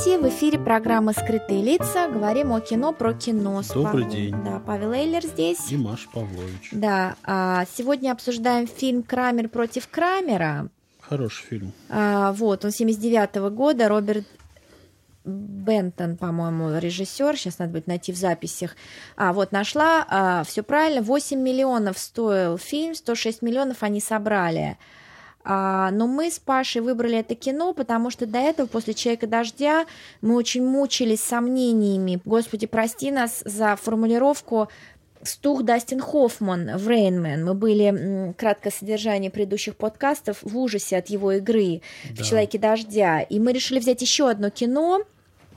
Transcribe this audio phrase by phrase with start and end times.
[0.00, 0.18] здравствуйте!
[0.18, 2.08] В эфире программа «Скрытые лица».
[2.08, 3.62] Говорим о кино про кино.
[3.74, 4.34] Добрый Пав- день.
[4.44, 5.70] Да, Павел Эйлер здесь.
[5.70, 6.70] И Маша Павлович.
[6.72, 10.68] Да, а, сегодня обсуждаем фильм «Крамер против Крамера».
[11.00, 11.72] Хороший фильм.
[11.90, 14.26] А, вот, он 79 года, Роберт
[15.24, 17.36] Бентон, по-моему, режиссер.
[17.36, 18.76] Сейчас надо будет найти в записях.
[19.16, 20.44] А, вот, нашла.
[20.46, 21.02] все правильно.
[21.02, 24.78] 8 миллионов стоил фильм, 106 миллионов они собрали.
[25.42, 29.86] А, но мы с Пашей выбрали это кино, потому что до этого, после «Человека дождя»,
[30.20, 32.20] мы очень мучились сомнениями.
[32.24, 34.68] Господи, прости нас за формулировку
[35.22, 37.44] Стух Дастин Хоффман в «Рейнмен».
[37.44, 42.24] Мы были, краткое содержание предыдущих подкастов, в ужасе от его игры в Да.
[42.24, 43.20] «Человеке дождя».
[43.20, 45.02] И мы решили взять еще одно кино,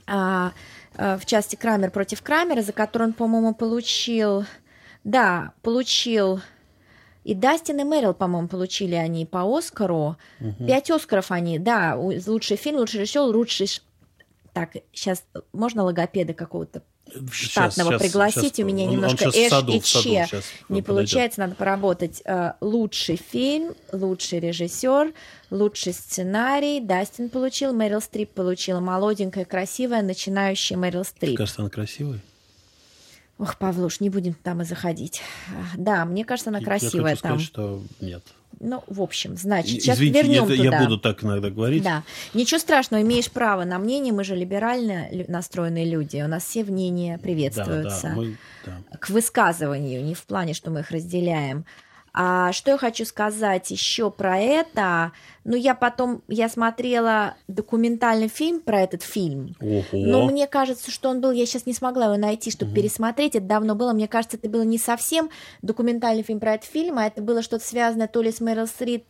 [0.06, 0.53] а,
[0.95, 4.45] а, в части Крамер против Крамера, за которое он, по-моему, получил...
[5.03, 6.42] Да, получил...
[7.23, 10.17] И Дастин и Мэрил, по-моему, получили они по Оскару.
[10.67, 13.67] Пять Оскаров они, да, лучший фильм, лучший режиссер, лучший...
[14.53, 16.83] Так, сейчас можно логопеда какого-то
[17.31, 18.55] штатного Щас, щас, пригласить.
[18.55, 18.59] щас.
[18.59, 20.85] У меня Он- он немножко в эш саду, и саду че не подойдет.
[20.85, 22.21] получается, надо поработать.
[22.25, 25.13] Э, Лучший фильм, лучший режиссер,
[25.51, 26.79] лучший сценарий.
[26.79, 28.79] Дастин получил, Мэрил Стрип получила.
[28.79, 31.38] Молоденькая, красивая, начинающая Мэрил Стрип.
[31.38, 32.19] Кажется, она красивая.
[33.39, 35.22] Ох, Павлуш, не будем там и заходить.
[35.76, 37.31] Да, мне кажется, она Я красивая хочу там.
[37.40, 38.23] сказать, что нет.
[38.59, 40.64] Ну, в общем, значит, сейчас Извините, вернем это- туда.
[40.78, 41.84] я буду так иногда говорить.
[41.84, 42.03] Да,
[42.34, 47.17] ничего страшного, имеешь право на мнение, мы же либерально настроенные люди, у нас все мнения
[47.17, 48.98] да, приветствуются да, мы- да.
[49.00, 51.66] к высказыванию, не в плане, что мы их разделяем.
[52.16, 55.13] А что я хочу сказать еще про это?
[55.46, 59.56] Ну, я потом, я смотрела документальный фильм про этот фильм.
[59.59, 59.84] Ого.
[59.91, 63.47] Но мне кажется, что он был, я сейчас не смогла его найти, чтобы пересмотреть, это
[63.47, 63.94] давно было.
[63.94, 65.31] Мне кажется, это было не совсем
[65.63, 69.06] документальный фильм про этот фильм, а это было что-то связанное то ли с Мэрил Стрит,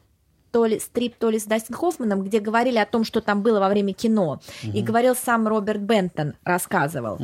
[0.53, 3.59] то ли Стрип, то ли с Дастин Хоффманом, где говорили о том, что там было
[3.59, 4.39] во время кино.
[4.61, 7.17] И говорил сам Роберт Бентон, рассказывал.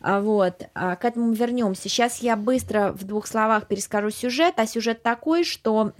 [0.00, 1.82] А вот, а, к этому вернемся.
[1.88, 5.92] Сейчас я быстро в двух словах перескажу сюжет, а сюжет такой, что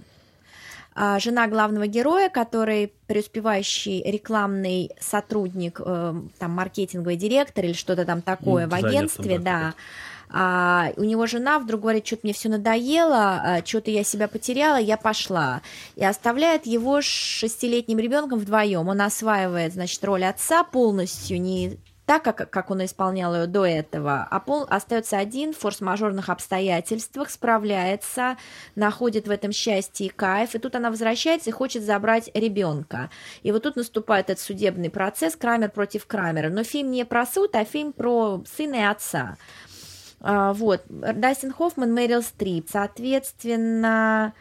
[0.93, 8.21] а, жена главного героя, который преуспевающий рекламный сотрудник, э, там маркетинговый директор или что-то там
[8.21, 9.73] такое Ну, в агентстве, да, да.
[10.35, 14.97] А у него жена вдруг говорит, что-то мне все надоело, что-то я себя потеряла, я
[14.97, 15.61] пошла.
[15.95, 18.87] И оставляет его с шестилетним ребенком вдвоем.
[18.89, 24.27] Он осваивает, значит, роль отца полностью, не так, как, как он исполнял ее до этого,
[24.29, 28.35] а пол, остается один в форс-мажорных обстоятельствах, справляется,
[28.75, 33.09] находит в этом счастье и кайф, и тут она возвращается и хочет забрать ребенка.
[33.41, 36.49] И вот тут наступает этот судебный процесс Крамер против Крамера.
[36.49, 39.37] Но фильм не про суд, а фильм про сына и отца.
[40.23, 42.67] А, вот, Дастин Хоффман, Мэрил Стрип.
[42.71, 44.33] Соответственно,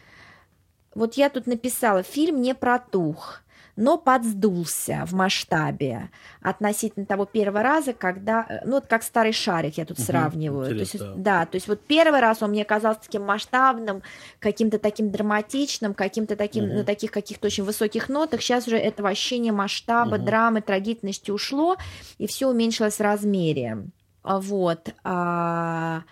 [0.94, 3.41] вот я тут написала, фильм не протух,
[3.75, 6.10] но подсдулся в масштабе
[6.42, 10.66] относительно того первого раза, когда, э, ну вот как старый шарик я тут Мгм, сравниваю.
[10.66, 14.03] То есть, интересно, да, то есть вот первый раз он мне казался таким масштабным,
[14.38, 16.75] каким-то таким драматичным, каким-то таким, Мгм.
[16.76, 18.42] на таких каких-то очень высоких нотах.
[18.42, 20.26] Сейчас уже этого ощущения масштаба, Мгм.
[20.26, 21.76] драмы, трагичности ушло,
[22.19, 23.78] и все уменьшилось в размере.
[24.22, 24.94] А, Вот.
[25.05, 26.05] А,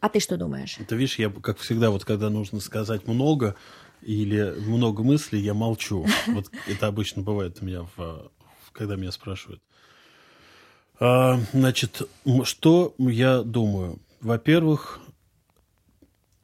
[0.00, 0.78] а ты что думаешь?
[0.78, 3.54] Это, видишь, я, как всегда, вот когда нужно сказать много
[4.02, 6.06] или много мыслей, я молчу.
[6.26, 8.30] Вот это обычно бывает у меня, в,
[8.72, 9.62] когда меня спрашивают.
[10.98, 12.02] А, значит,
[12.44, 13.98] что я думаю?
[14.20, 15.00] Во-первых,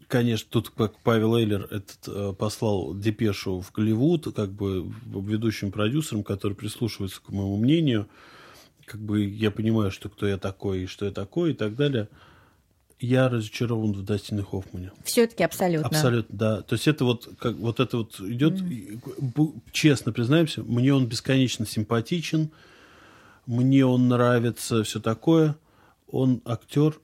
[0.09, 6.25] конечно, тут как Павел Эйлер этот, э, послал депешу в Голливуд, как бы ведущим продюсером,
[6.25, 8.09] который прислушивается к моему мнению.
[8.89, 12.09] Как бы я понимаю, что кто я такой и что я такой и так далее.
[13.01, 14.91] Я разочарован в Дастине Хоффмане.
[15.05, 15.87] Все-таки абсолютно.
[15.87, 16.63] Абсолютно, да.
[16.63, 21.65] То есть это вот как вот это вот идет, бу- честно признаемся, мне он бесконечно
[21.65, 22.51] симпатичен,
[23.47, 25.55] мне он нравится, все такое.
[26.11, 26.99] Он актер,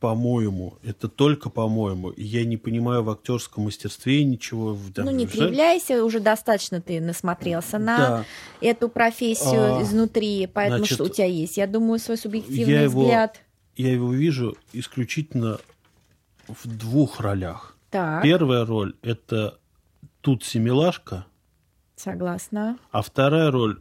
[0.00, 2.08] по-моему, это только по-моему.
[2.10, 4.72] И Я не понимаю в актерском мастерстве ничего.
[4.72, 8.24] в- Ну, не кривляйся, уже достаточно ты насмотрелся на Да.
[8.62, 11.58] эту профессию А, изнутри, поэтому значит, что у тебя есть?
[11.58, 13.40] Я думаю, свой субъективный я его- взгляд.
[13.76, 15.58] Я его вижу исключительно
[16.48, 17.76] в двух ролях.
[17.90, 19.58] Так, Первая роль это
[20.22, 21.26] тут Семилашка,
[21.96, 22.78] согласна.
[22.90, 23.80] а вторая роль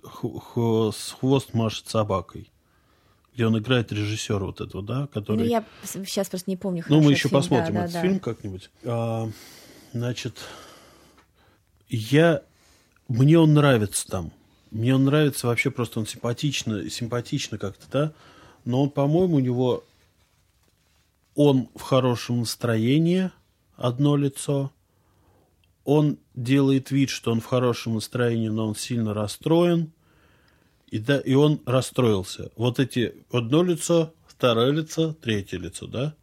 [0.94, 2.52] с хвост машет собакой.
[3.34, 5.40] Где он играет режиссера вот этого, да, который...
[5.40, 5.64] Ну, я
[6.06, 6.84] сейчас просто не помню.
[6.90, 8.20] Ну, мы еще фильм, посмотрим да, этот да, фильм да.
[8.20, 8.70] как-нибудь.
[8.84, 9.30] А,
[9.94, 10.38] значит,
[11.88, 12.42] я...
[13.08, 14.32] Мне он нравится там.
[14.72, 18.14] Мне он нравится вообще просто, он симпатично, симпатично как-то, да.
[18.66, 19.84] Но он, по-моему, у него...
[21.36, 23.32] Он в хорошем настроении,
[23.78, 24.72] одно лицо.
[25.86, 29.94] Он делает вид, что он в хорошем настроении, но он сильно расстроен.
[30.92, 32.52] И, да, и он расстроился.
[32.56, 36.14] Вот эти одно лицо, второе лицо, третье лицо, да?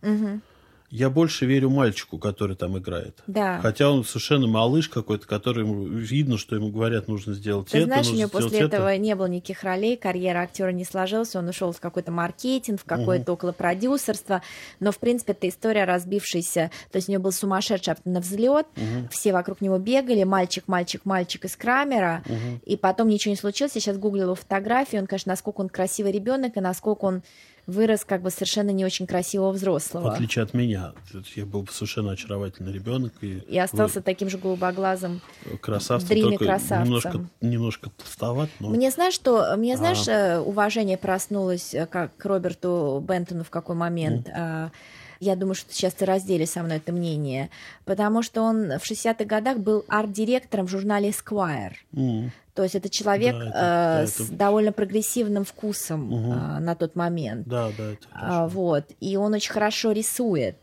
[0.90, 3.22] Я больше верю мальчику, который там играет.
[3.26, 3.58] Да.
[3.60, 7.86] Хотя он совершенно малыш какой-то, который ему видно, что ему говорят, нужно сделать Ты это,
[7.86, 8.76] знаешь, у него после это.
[8.76, 12.84] этого не было никаких ролей, карьера актера не сложилась, он ушел в какой-то маркетинг, в
[12.84, 14.42] какое-то около продюсерство,
[14.80, 18.66] но, в принципе, это история разбившаяся, то есть у него был сумасшедший на взлет,
[19.10, 22.22] все вокруг него бегали, мальчик, мальчик, мальчик из Крамера,
[22.64, 26.12] и потом ничего не случилось, я сейчас гуглила его фотографии, он, конечно, насколько он красивый
[26.12, 27.22] ребенок и насколько он
[27.66, 30.12] вырос как бы совершенно не очень красивого В взрослого.
[30.14, 30.92] отличие от меня.
[31.34, 33.12] Я был совершенно очаровательный ребенок.
[33.22, 35.20] И, И остался таким же голубоглазым.
[35.44, 36.84] вы красавцем, только красавцем.
[36.84, 38.68] немножко, немножко толстоват, но...
[38.70, 43.74] Мне знаешь, что мне знаешь, э, уважение проснулось э, как к Роберту Бентону в какой
[43.76, 44.28] момент.
[44.32, 44.70] А,
[45.18, 47.48] Я думаю, что сейчас ты разделишь со мной это мнение,
[47.86, 51.72] потому что он в 60-х годах был арт-директором в журнале Esquire.
[51.94, 52.30] М.
[52.56, 56.74] То есть это человек Да, это- э, да, с это- довольно прогрессивным вкусом э, на
[56.74, 57.46] тот момент.
[57.46, 58.86] Да, да, это А, вот.
[58.98, 60.56] И он очень хорошо рисует.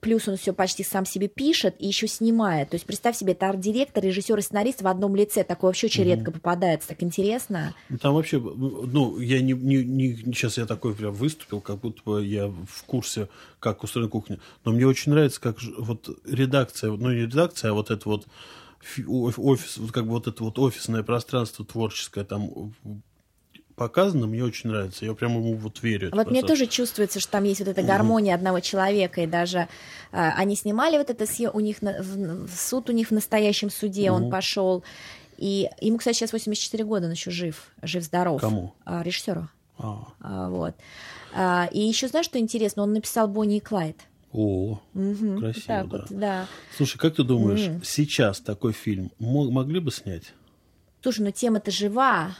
[0.00, 2.68] Плюс он все почти сам себе пишет и еще снимает.
[2.68, 5.44] То есть представь себе, это арт-директор, режиссер и сценарист в одном лице.
[5.44, 6.88] Такое вообще очень редко попадается.
[6.88, 7.74] Так интересно.
[7.88, 12.02] Ну, Там вообще, ну, я не, не, не- сейчас я такой прям выступил, как будто
[12.04, 13.28] бы я в курсе,
[13.60, 14.40] как устроена кухня.
[14.66, 18.26] Но мне очень нравится, как вот редакция, ну не редакция, а вот это вот
[19.06, 22.72] офис, вот как бы вот это вот офисное пространство творческое там
[23.76, 25.04] показано, мне очень нравится.
[25.04, 26.10] Я прям ему вот верю.
[26.14, 29.58] Вот мне тоже чувствуется, что там есть вот эта гармония одного человека, и даже
[30.12, 33.10] э, они снимали вот это съё- у них на- в, в суд у них в
[33.12, 34.84] настоящем суде он пошел,
[35.38, 38.40] и ему, кстати, сейчас 84 года, он еще жив, жив здоров.
[38.40, 38.72] Кому?
[38.84, 39.48] А, режиссеру.
[39.78, 40.74] А, А, вот.
[41.34, 43.96] А, и еще знаешь, что интересно, он написал Бонни и Клайд.
[44.34, 44.80] О,
[45.38, 45.98] красиво, так да.
[45.98, 46.46] вот, да.
[46.76, 50.34] Слушай, как ты думаешь, сейчас такой фильм мо- могли бы снять?
[51.02, 52.36] Слушай, ну тема-то жива.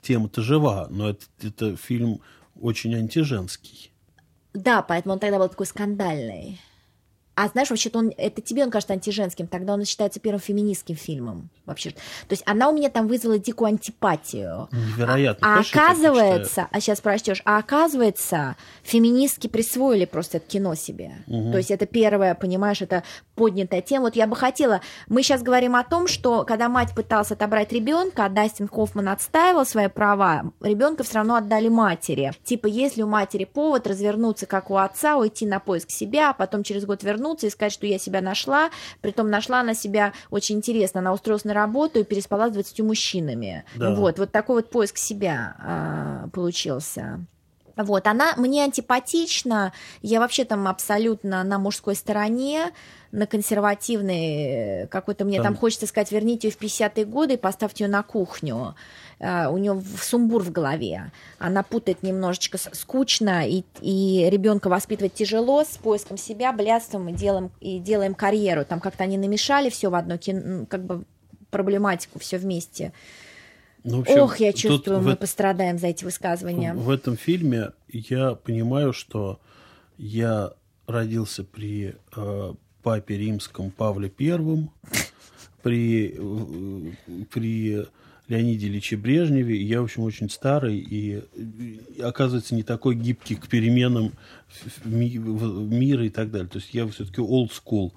[0.00, 2.20] Тема-то жива, но это, это фильм
[2.60, 3.90] очень антиженский.
[4.54, 6.60] Да, поэтому он тогда был такой скандальный.
[7.34, 11.48] А знаешь, вообще-то он, это тебе он кажется антиженским, тогда он считается первым феминистским фильмом
[11.64, 11.90] вообще.
[11.90, 14.68] То есть она у меня там вызвала дикую антипатию.
[14.70, 15.54] Невероятно.
[15.54, 15.86] А мечтаю?
[15.86, 21.12] оказывается, а сейчас прочтешь, а оказывается, феминистки присвоили просто это кино себе.
[21.26, 23.02] То есть это первое, понимаешь, это
[23.34, 24.04] поднятая тема.
[24.04, 28.26] Вот я бы хотела, мы сейчас говорим о том, что когда мать пыталась отобрать ребенка,
[28.26, 32.32] а Дастин Хоффман отстаивал свои права, ребенка все равно отдали матери.
[32.44, 36.62] Типа, если у матери повод развернуться, как у отца, уйти на поиск себя, а потом
[36.62, 38.70] через год вернуться и сказать, что я себя нашла,
[39.00, 43.64] притом нашла она себя очень интересно, она устроилась на работу и переспала с 20 мужчинами.
[43.74, 43.94] Да.
[43.94, 47.24] Вот, вот такой вот поиск себя а, получился.
[47.76, 49.72] Вот, она мне антипатична,
[50.02, 52.70] я вообще там абсолютно на мужской стороне,
[53.12, 57.84] на консервативной, какой-то мне там, Там- хочется сказать, верните ее в 50-е годы и поставьте
[57.84, 58.74] ее на кухню.
[59.22, 61.12] А, у нее сумбур в голове.
[61.38, 67.52] Она путает немножечко скучно, и, и ребенка воспитывать тяжело, с поиском себя, блядством и делаем,
[67.60, 68.64] и делаем карьеру.
[68.64, 71.04] Там как-то они намешали все в одно кино, как бы
[71.50, 72.92] проблематику все вместе.
[73.84, 76.74] Ну, в общем, Ох, я чувствую, в мы эт- пострадаем за эти высказывания.
[76.74, 79.40] В этом фильме я понимаю, что
[79.98, 80.52] я
[80.86, 84.72] родился при э, папе римском Павле Первом,
[85.62, 87.86] при, э, при
[88.28, 89.60] Леониде Ильиче Брежневе.
[89.60, 94.12] Я, в общем, очень старый и, и, оказывается, не такой гибкий к переменам
[94.84, 96.48] мира и так далее.
[96.48, 97.92] То есть я все-таки old school.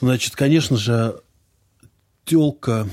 [0.00, 1.20] Значит, конечно же,
[2.24, 2.88] телка.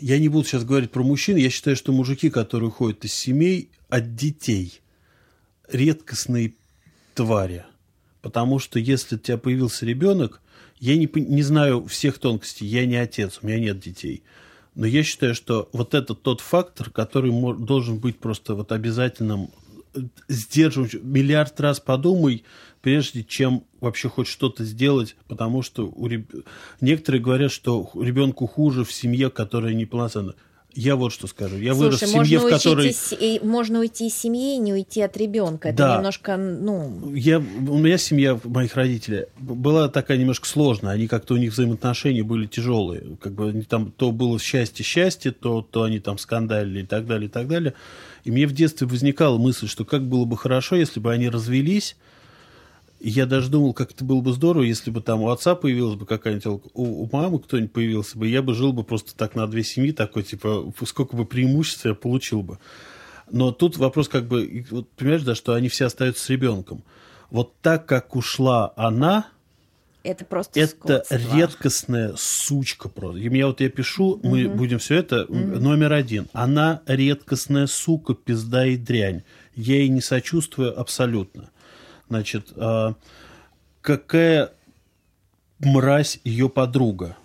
[0.00, 1.36] Я не буду сейчас говорить про мужчин.
[1.36, 4.80] Я считаю, что мужики, которые уходят из семей от детей,
[5.68, 6.54] редкостные
[7.14, 7.64] твари.
[8.20, 10.40] Потому что если у тебя появился ребенок,
[10.80, 14.22] я не, не знаю всех тонкостей, я не отец, у меня нет детей.
[14.74, 19.50] Но я считаю, что вот это тот фактор, который должен быть просто вот обязательным
[19.94, 20.94] э, сдерживать.
[20.94, 22.44] Миллиард раз подумай,
[22.82, 26.44] прежде чем вообще хоть что-то сделать, потому что у реб-
[26.80, 30.34] некоторые говорят, что ребенку хуже в семье, которая неполноценна.
[30.76, 31.56] Я вот что скажу.
[31.56, 32.86] Я вырос в Слушай, семье, можно, в которой...
[32.86, 35.68] уйти, из- можно уйти из семьи и не уйти от ребенка.
[35.68, 35.96] Это Да.
[35.96, 40.92] немножко, ну, Я, у меня семья моих родителей была такая немножко сложная.
[40.94, 43.16] Они как-то у них взаимоотношения были тяжелые.
[43.20, 47.28] Как бы они там то было счастье-счастье, то, то они там скандалили и так далее,
[47.28, 47.74] и так далее.
[48.24, 51.96] И мне в детстве возникала мысль, что как было бы хорошо, если бы они развелись,
[53.04, 55.96] и я даже думал, как это было бы здорово, если бы там у отца появилась
[55.96, 59.46] бы какая-нибудь, у, у мамы кто-нибудь появился бы, я бы жил бы просто так на
[59.46, 62.58] две семьи, такой, типа, сколько бы преимуществ я получил бы.
[63.30, 66.82] Но тут вопрос как бы, вот, понимаешь, да, что они все остаются с ребенком.
[67.30, 69.26] Вот так, как ушла она,
[70.02, 71.36] это просто это скотство.
[71.36, 73.18] редкостная сучка просто.
[73.18, 76.28] И меня вот я пишу, мы будем все это номер один.
[76.32, 79.24] Она редкостная сука, пизда и дрянь.
[79.54, 81.50] Я ей не сочувствую абсолютно.
[82.08, 82.94] Значит, а,
[83.80, 84.52] какая
[85.60, 87.16] мразь ее подруга.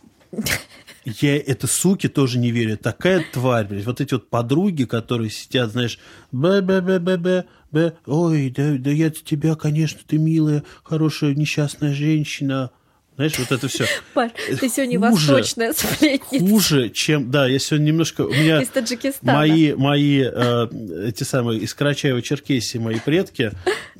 [1.06, 2.78] Я это суки тоже не верю.
[2.78, 3.86] Такая тварь, блядь.
[3.86, 5.98] Вот эти вот подруги, которые сидят, знаешь,
[6.32, 11.34] б б б б б б ой, да, да я тебя, конечно, ты милая, хорошая,
[11.34, 12.72] несчастная женщина.
[13.20, 13.84] Знаешь, вот это все.
[14.14, 16.40] Паш, ты сегодня восточная сплетница.
[16.40, 17.30] Хуже, чем...
[17.30, 18.22] Да, я сегодня немножко...
[18.22, 19.34] У меня Из Таджикистана.
[19.34, 20.68] мои, мои э,
[21.06, 23.52] эти самые из Карачаева-Черкесии мои предки,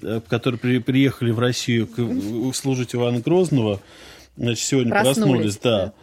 [0.02, 3.82] э, которые при- приехали в Россию к- служить Ивана Грозного,
[4.38, 5.86] значит, сегодня Проснулись, проснулись, да.
[5.88, 5.94] да.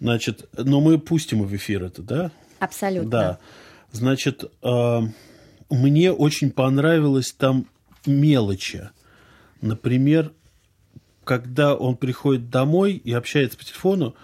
[0.00, 2.30] Значит, но мы пустим в эфир это, да?
[2.58, 3.08] Абсолютно.
[3.10, 3.38] Да.
[3.92, 5.00] Значит, э,
[5.70, 7.64] мне очень понравилось там
[8.04, 8.90] мелочи.
[9.62, 10.32] Например,
[11.28, 14.14] когда он приходит домой и общается по телефону,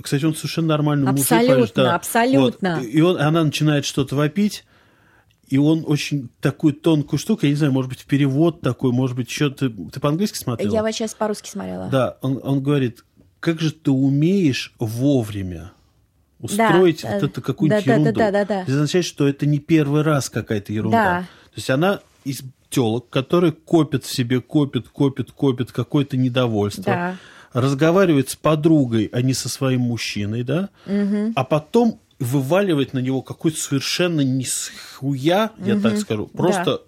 [0.00, 1.24] кстати, он совершенно нормальный мужик.
[1.32, 1.94] Абсолютно, да.
[1.96, 2.76] абсолютно.
[2.76, 2.86] Вот.
[2.86, 4.64] И он, она начинает что-то вопить,
[5.48, 9.28] и он очень такую тонкую штуку, я не знаю, может быть, перевод такой, может быть,
[9.28, 10.72] еще ты, ты по-английски смотрела?
[10.72, 11.88] Я вот сейчас по-русски смотрела.
[11.90, 13.04] Да, он, он говорит,
[13.40, 15.72] как же ты умеешь вовремя
[16.38, 17.26] устроить Да, вот да.
[17.26, 18.18] это какую-нибудь Да, да, да, ерунду.
[18.20, 18.62] да, да, да.
[18.62, 21.04] Это означает, что это не первый раз какая-то ерунда.
[21.04, 21.20] Да.
[21.22, 26.84] То есть она из телок, которые копят в себе, копят, копят, копят какое-то недовольство.
[26.84, 27.16] Да.
[27.52, 30.70] Разговаривает с подругой, а не со своим мужчиной, да?
[31.34, 36.82] А потом вываливает на него какой-то совершенно не с хуя, я так скажу, просто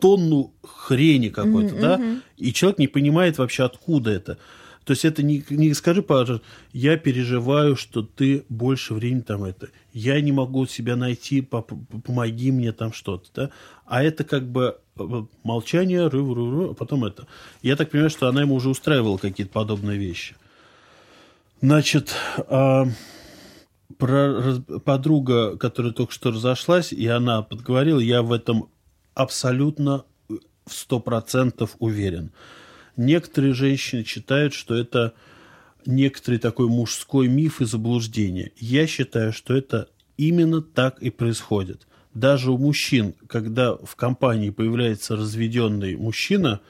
[0.00, 2.00] тонну хрени какой-то, да,
[2.36, 4.38] и человек не понимает вообще, откуда это.
[4.84, 9.68] То есть это не, не скажи, пожалуйста, я переживаю, что ты больше времени там это,
[9.92, 13.50] я не могу себя найти, помоги мне там что-то, да,
[13.86, 17.26] а это как бы э, молчание, ры ры ры а потом это.
[17.62, 20.34] Я так понимаю, что она ему уже устраивала какие-то подобные вещи.
[21.60, 22.14] Значит,
[22.48, 22.86] а,
[23.98, 28.68] про подруга, которая только что разошлась, и она подговорила, я в этом
[29.14, 32.32] абсолютно в сто процентов уверен.
[32.96, 35.12] Некоторые женщины считают, что это
[35.86, 38.52] некоторый такой мужской миф и заблуждение.
[38.56, 41.86] Я считаю, что это именно так и происходит.
[42.14, 46.60] Даже у мужчин, когда в компании появляется разведенный мужчина,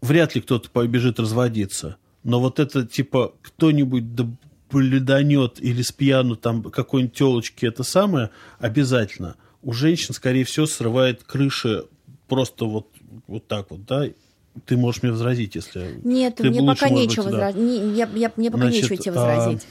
[0.00, 1.96] вряд ли кто-то побежит разводиться.
[2.22, 4.26] Но вот это типа кто-нибудь да
[4.70, 9.36] бледанет или спьяну там какой-нибудь телочки это самое, обязательно.
[9.62, 11.84] У женщин, скорее всего, срывает крыши
[12.28, 12.88] просто вот,
[13.26, 14.06] вот так вот, да.
[14.66, 16.00] Ты можешь мне возразить, если...
[16.02, 17.46] Нет, ты мне лучше, пока может нечего быть, да.
[17.46, 17.82] возразить.
[17.82, 19.66] Не, я, я- мне пока Значит, нечего тебе а, возразить.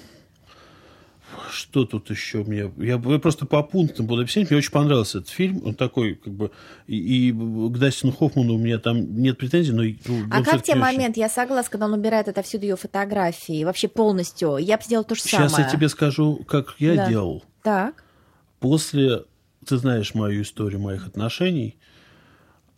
[1.52, 2.72] Что тут еще мне?
[2.78, 4.50] Я, я просто по пунктам буду объяснять.
[4.50, 5.62] Мне очень понравился этот фильм.
[5.66, 6.52] Он такой, как бы...
[6.88, 9.84] И, и к Дастину Хоффману у меня там нет претензий, но...
[9.84, 11.18] ну, А как тебе очень- момент?
[11.18, 14.58] Я согласна, когда он убирает отовсюду ее фотографии, вообще полностью.
[14.58, 15.66] Я бы сделала то же Сейчас самое.
[15.70, 17.10] я тебе скажу, как я Да.
[17.10, 17.44] делал.
[17.64, 18.04] Так.
[18.60, 19.26] После...
[19.66, 21.78] Ты знаешь мою историю моих отношений.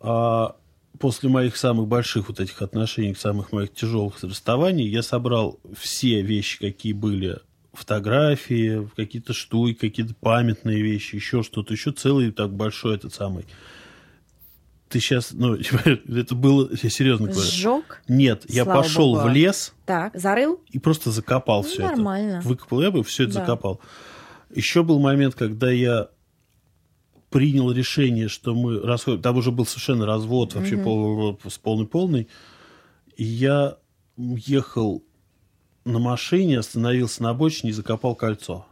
[0.00, 0.56] А
[0.98, 6.58] после моих самых больших вот этих отношений, самых моих тяжелых расставаний, я собрал все вещи,
[6.58, 7.38] какие были
[7.72, 13.46] фотографии, какие-то штуки, какие-то памятные вещи, еще что-то, еще целый так большой этот самый.
[14.88, 15.54] Ты сейчас, ну,
[16.14, 17.42] это было, я серьезно говорю.
[17.50, 18.02] Сжег.
[18.08, 19.28] Нет, я пошел богу.
[19.28, 20.14] в лес Так.
[20.14, 20.60] Зарыл?
[20.70, 22.38] и просто закопал Ну, все нормально.
[22.40, 22.48] это.
[22.48, 23.40] Выкопал я бы, все это Да.
[23.40, 23.80] закопал.
[24.54, 26.08] Еще был момент, когда я
[27.32, 29.22] принял решение, что мы расходим.
[29.22, 32.28] Там уже был совершенно развод, вообще пол- с полный-полный.
[33.16, 33.78] И я
[34.16, 35.02] ехал
[35.84, 38.66] на машине, остановился на обочине и закопал кольцо.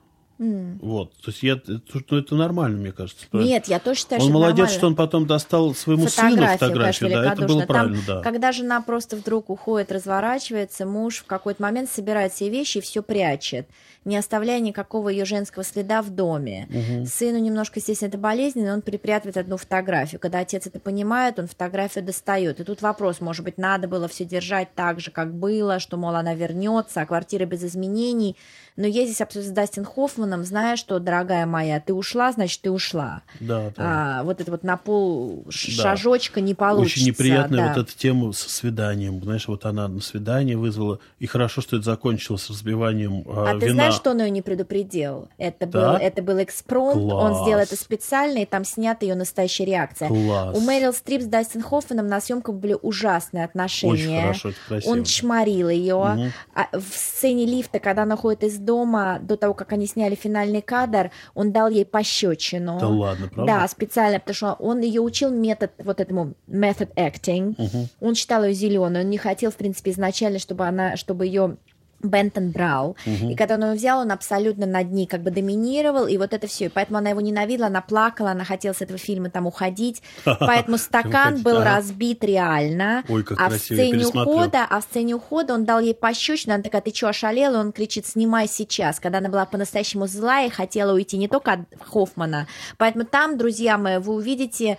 [0.80, 1.12] Вот.
[1.16, 3.26] То есть я, это, ну, это нормально, мне кажется.
[3.32, 4.78] Нет, я тоже считаю, Он что молодец, нормально.
[4.78, 7.00] что он потом достал своему сыну фотографию, фотографию.
[7.10, 7.66] конечно, Да, это было великодушно.
[7.66, 8.22] правильно, Там, да.
[8.22, 13.02] Когда жена просто вдруг уходит, разворачивается, муж в какой-то момент собирает все вещи и все
[13.02, 13.68] прячет,
[14.06, 16.68] не оставляя никакого ее женского следа в доме.
[17.06, 20.20] Сыну немножко, естественно, это болезненно, он припрятывает одну фотографию.
[20.20, 22.60] Когда отец это понимает, он фотографию достает.
[22.60, 26.14] И тут вопрос, может быть, надо было все держать так же, как было, что, мол,
[26.14, 28.36] она вернется, а квартира без изменений.
[28.76, 29.84] но я здесь абсолютно Дастин
[30.30, 33.22] Хоффманом, зная, что, дорогая моя, ты ушла, значит, ты ушла.
[33.40, 34.18] Да, да.
[34.18, 37.00] А, вот это вот на пол шажочка не получится.
[37.00, 37.68] Очень неприятная да.
[37.74, 39.22] вот эта тема со свиданием.
[39.22, 41.00] Знаешь, вот она на свидание вызвала.
[41.18, 43.60] И хорошо, что это закончилось разбиванием э, А вина.
[43.60, 45.28] ты знаешь, что он ее не предупредил?
[45.38, 45.92] Это Да?
[45.92, 47.42] был, это был экспромт, он Класс.
[47.42, 50.08] сделал это специально, и там снята ее настоящая реакция.
[50.08, 50.56] Класс.
[50.56, 53.92] У Мэрил Стрип с Дастин Хоффманом на съемках были ужасные отношения.
[53.92, 54.92] Очень хорошо, это красиво.
[54.92, 55.96] Он чморил ее.
[55.96, 56.32] Мгм.
[56.54, 60.62] А в сцене лифта, когда она ходит из дома, до того, как они сняли финальный
[60.62, 62.78] кадр, он дал ей пощечину.
[62.78, 63.52] Да ладно, правда?
[63.52, 67.88] Да, специально, потому что он ее учил метод, вот этому method acting.
[68.00, 71.56] Он считал ее зеленой, он не хотел, в принципе, изначально, чтобы она, чтобы ее
[72.02, 72.96] Бентон брал.
[73.04, 76.46] И когда он ее взял, он абсолютно над ней как бы доминировал, и вот это
[76.46, 76.66] все.
[76.66, 80.02] И поэтому она его ненавидела, она плакала, она хотела с этого фильма там уходить.
[80.24, 81.76] Поэтому стакан был ага.
[81.76, 83.04] разбит реально.
[83.08, 86.62] Ой, как а в сцене ухода, а в сцене ухода он дал ей пощечину, она
[86.62, 87.56] такая, ты что, ошалела?
[87.56, 91.52] И он кричит, снимай сейчас, когда она была по-настоящему злая и хотела уйти не только
[91.52, 92.46] от Хоффмана.
[92.78, 94.78] Поэтому там, друзья мои, вы увидите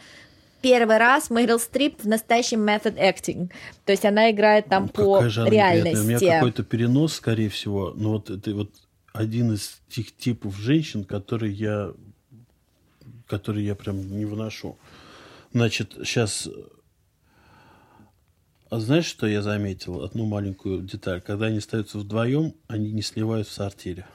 [0.62, 3.52] первый раз Мэрил Стрип в настоящем method acting.
[3.86, 5.82] То есть она играет там по Какая же она неприятная.
[5.82, 6.26] У меня реальности.
[6.26, 7.94] какой-то перенос, скорее всего.
[7.96, 8.72] Но вот это вот
[9.14, 11.92] один из тех типов женщин, которые я,
[13.28, 14.78] которые я прям не выношу.
[15.54, 16.48] Значит, сейчас...
[18.70, 20.02] А знаешь, что я заметил?
[20.02, 21.20] Одну маленькую деталь.
[21.20, 24.06] Когда они остаются вдвоем, они не сливают в сортире.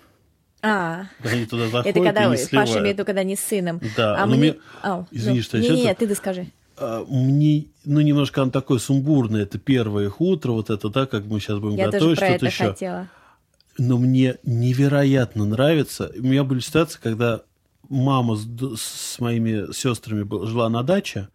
[0.68, 2.48] А, Они туда заходят это когда и не.
[2.50, 3.80] Паша имеет когда не с сыном.
[3.96, 4.56] Да, а но мне...
[4.82, 6.46] Ау, Извини, ну, что я не, не, сейчас- не, ты доскажи.
[6.76, 9.42] А, мне, ну, немножко оно такое сумбурное.
[9.42, 12.68] Это первое их утро, вот это, да, как мы сейчас будем Я готовить, что-то еще.
[12.68, 13.08] хотела.
[13.78, 16.10] но мне невероятно нравится.
[16.18, 17.42] У меня были ситуации, когда
[17.88, 18.46] мама с,
[18.76, 21.28] с моими сестрами жила на даче,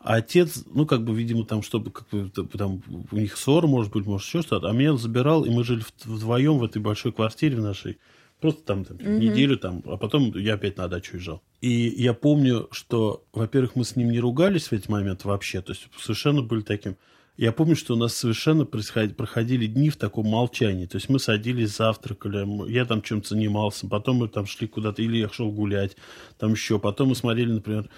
[0.00, 3.90] а отец, ну, как бы, видимо, там, чтобы, как бы, там, у них ссора, может
[3.90, 7.56] быть, может, еще что-то, а меня забирал, и мы жили вдвоем в этой большой квартире
[7.56, 7.98] в нашей,
[8.44, 11.42] просто там, там неделю там, а потом я опять на дачу уезжал.
[11.62, 15.72] И я помню, что, во-первых, мы с ним не ругались в эти моменты вообще, то
[15.72, 16.98] есть совершенно были таким...
[17.38, 20.84] Я помню, что у нас совершенно происход- проходили дни в таком молчании.
[20.84, 25.16] То есть мы садились, завтракали, я там чем-то занимался, потом мы там шли куда-то, или
[25.16, 25.96] я шел гулять,
[26.38, 26.78] там еще.
[26.78, 27.88] Потом мы смотрели, например,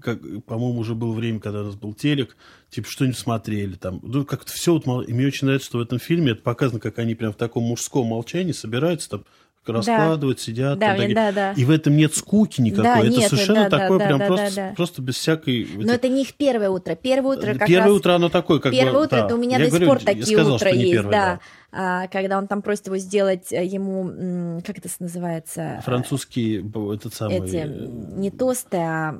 [0.00, 2.36] как, по-моему, уже было время, когда у нас был телек,
[2.68, 4.00] типа что-нибудь смотрели там.
[4.02, 5.08] Ну, как-то все вот...
[5.08, 7.64] И мне очень нравится, что в этом фильме это показано, как они прям в таком
[7.64, 9.24] мужском молчании собираются там,
[9.72, 10.78] раскладывают, сидят.
[10.78, 11.14] Да, там мне- такие.
[11.14, 11.52] да, да.
[11.52, 12.84] И в этом нет скуки никакой.
[12.84, 14.74] Да, это нет, совершенно да, да, такое да, прям да, просто, да, да.
[14.74, 15.68] просто без всякой...
[15.76, 16.94] Но это не их первое утро.
[16.94, 17.96] Первое утро как Первое раз...
[17.96, 19.02] утро оно такое, как Первое бы...
[19.04, 19.26] утро, да.
[19.26, 21.40] это у меня Я до сих говорю, пор я такие сказал, утра есть, первое, да.
[21.72, 25.82] А, когда он там просит его сделать э, ему, как это называется?
[25.84, 27.38] Французский этот самый...
[27.38, 29.18] Эти, не тосты, а...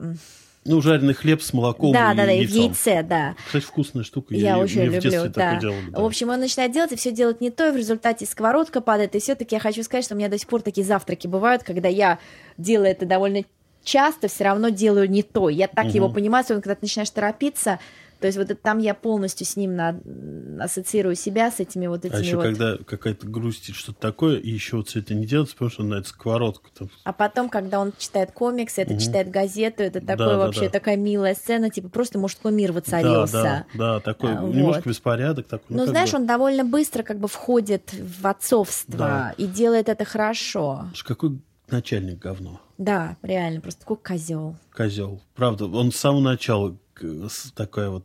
[0.64, 2.64] Ну, жареный хлеб с молоком Да, и да, да, и в яйцом.
[2.68, 3.36] яйце, да.
[3.46, 4.34] Кстати, вкусная штука.
[4.34, 5.56] Я мне очень в люблю, да.
[5.60, 6.00] делали, да.
[6.00, 9.14] В общем, он начинает делать, и все делает не то, и в результате сковородка падает.
[9.14, 11.88] И все-таки я хочу сказать, что у меня до сих пор такие завтраки бывают, когда
[11.88, 12.18] я
[12.56, 13.44] делаю это довольно
[13.82, 15.48] часто, все равно делаю не то.
[15.48, 17.78] Я так его понимаю, особенно когда ты начинаешь торопиться.
[18.24, 20.00] То есть вот это, там я полностью с ним на,
[20.58, 22.44] ассоциирую себя с этими вот этими А еще вот.
[22.44, 25.82] когда какая-то грусть или что-то такое, и еще вот все это не делается, потому что
[25.82, 26.70] на это сковородка.
[26.72, 26.88] Там.
[27.04, 30.70] А потом, когда он читает комиксы, это читает газету, это такое да, вообще да.
[30.70, 33.42] такая милая сцена, типа просто мужской мир Да, воцарился.
[33.42, 34.90] да, да, такой А, немножко вот.
[34.92, 35.76] беспорядок такой.
[35.76, 36.16] ну, как знаешь, бы.
[36.20, 39.34] он довольно быстро как бы входит в отцовство Да.
[39.36, 40.86] и делает это хорошо.
[40.94, 42.62] Ж Какой начальник говно.
[42.78, 44.56] Да, реально, просто такой козел.
[44.74, 45.20] Козел.
[45.34, 46.74] Правда, он с самого начала
[47.54, 48.04] такая вот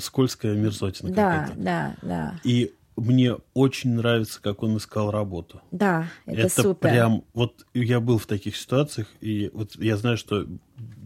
[0.00, 1.60] скользкая мерзотина Да, какая-то.
[1.60, 2.40] да, да.
[2.44, 5.60] И мне очень нравится, как он искал работу.
[5.70, 6.88] Да, это, супер.
[6.90, 7.24] прям...
[7.32, 10.46] Вот я был в таких ситуациях, и вот я знаю, что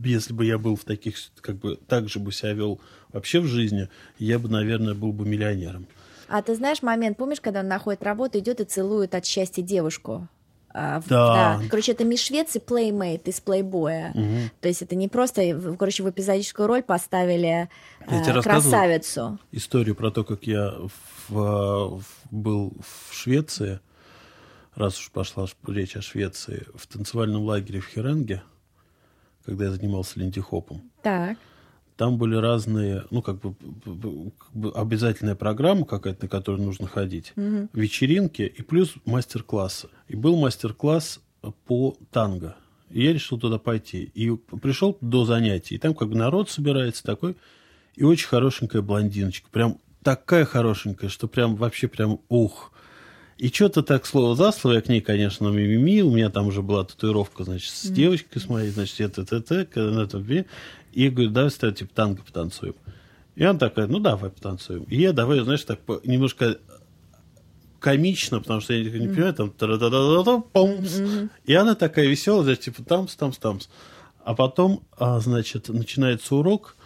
[0.04, 1.16] если бы я был в таких...
[1.40, 2.81] Как бы так же бы себя вел
[3.12, 5.87] вообще в жизни, я бы, наверное, был бы миллионером.
[6.28, 10.28] А ты знаешь момент, помнишь, когда он находит работу, идет и целует от счастья девушку?
[10.74, 11.61] А, в- Да.
[11.70, 14.12] Короче, это мисс Швеции плеймейт из плейбоя.
[14.61, 17.68] То есть это не просто, в- короче, в эпизодическую роль поставили Я
[18.20, 18.70] э, тебе рассказывал?
[18.70, 19.38] красавицу.
[19.52, 20.70] Историю про то, как я
[21.28, 22.72] в- в- был
[23.09, 23.81] в Швеции,
[24.74, 28.42] раз уж пошла речь о Швеции, в танцевальном лагере в Херенге,
[29.44, 30.83] когда я занимался линди-хопом.
[31.02, 31.38] Так.
[31.98, 33.56] Там были разные, ну, как бы,
[34.38, 37.32] как бы обязательная программа какая-то, на которую нужно ходить,
[37.72, 39.88] вечеринки и плюс мастер-классы.
[40.06, 41.20] И был мастер-класс
[41.66, 42.56] по танго.
[42.90, 44.12] И я решил туда пойти.
[44.14, 44.30] И
[44.62, 45.74] пришел до занятий.
[45.74, 47.34] И там как бы народ собирается такой.
[47.96, 49.48] И очень хорошенькая блондиночка.
[49.50, 52.72] Прям такая хорошенькая, что прям вообще прям ух.
[53.38, 56.61] И что-то так слово за слово, я к ней, конечно, мимими, у меня там уже
[56.61, 60.18] была татуировка, значит, с девочкой с моей, значит, это, это, это,
[60.92, 62.74] и я говорю, давай с тобой, типа, танго потанцуем.
[63.35, 64.85] И она такая, ну, давай потанцуем.
[64.85, 66.59] И я давай, знаешь, так немножко
[67.79, 71.01] комично, потому что я не понимаю, там та-да-да-да-да, помс.
[71.44, 73.68] И она такая веселая, значит, типа тамс, тамс, тамс.
[74.24, 76.77] А потом, а, значит, начинается урок,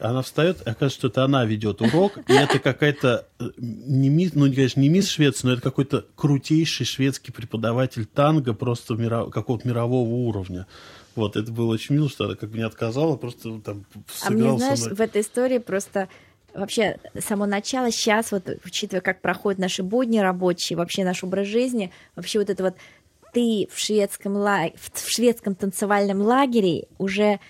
[0.00, 4.32] она встает, и оказывается, что это она ведет урок, и это какая-то, э, не мисс,
[4.34, 9.68] ну, конечно, не мисс Швеция, но это какой-то крутейший шведский преподаватель танго просто миров, какого-то
[9.68, 10.66] мирового уровня.
[11.14, 13.84] Вот, это было очень мило, что она как бы не отказала, просто там
[14.22, 16.08] А мне, знаешь, в этой истории просто
[16.54, 21.90] вообще само начало сейчас, вот учитывая, как проходят наши будни рабочие, вообще наш образ жизни,
[22.14, 22.74] вообще вот это вот
[23.32, 27.40] ты в шведском, лагере, в шведском танцевальном лагере уже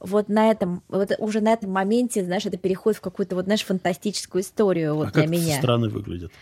[0.00, 3.64] вот на этом, вот уже на этом моменте, знаешь, это переходит в какую-то вот, знаешь,
[3.64, 5.58] фантастическую историю вот а для как меня.
[5.58, 6.32] страны выглядят?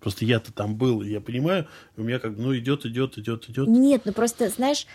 [0.00, 3.68] Просто я-то там был, я понимаю, у меня как, ну, идет, идет, идет, идет.
[3.68, 4.86] Нет, ну просто, знаешь,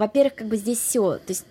[0.00, 1.44] во-первых, как бы здесь все, то есть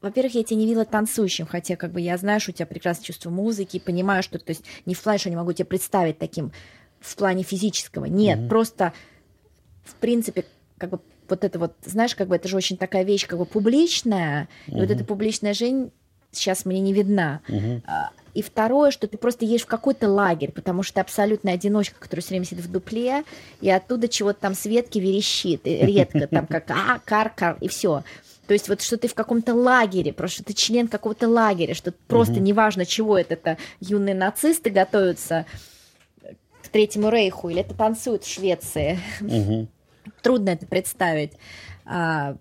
[0.00, 3.04] во-первых, я тебя не видела танцующим, хотя как бы я знаю, что у тебя прекрасное
[3.04, 6.52] чувство музыки, понимаю, что то есть не в что не могу тебе представить таким
[7.00, 8.04] в плане физического.
[8.04, 8.48] Нет, mm-hmm.
[8.48, 8.92] просто
[9.84, 10.44] в принципе
[10.78, 13.46] как бы вот это вот, знаешь, как бы это же очень такая вещь как бы
[13.46, 14.76] публичная, угу.
[14.76, 15.90] и вот эта публичная жизнь
[16.36, 17.40] сейчас мне не видна.
[17.48, 17.82] Угу.
[18.34, 22.22] И второе, что ты просто едешь в какой-то лагерь, потому что ты абсолютная одиночка, которая
[22.22, 23.24] все время сидит в дупле,
[23.62, 27.68] и оттуда чего-то там с ветки верещит, и редко там как а, кар, кар, и
[27.68, 28.02] все.
[28.46, 32.34] То есть вот что ты в каком-то лагере, просто ты член какого-то лагеря, что просто
[32.34, 32.42] угу.
[32.42, 35.46] неважно, чего это, это юные нацисты готовятся
[36.62, 38.98] к Третьему Рейху, или это танцуют в Швеции.
[39.20, 39.68] Угу
[40.22, 41.32] трудно это представить.
[41.84, 42.36] А,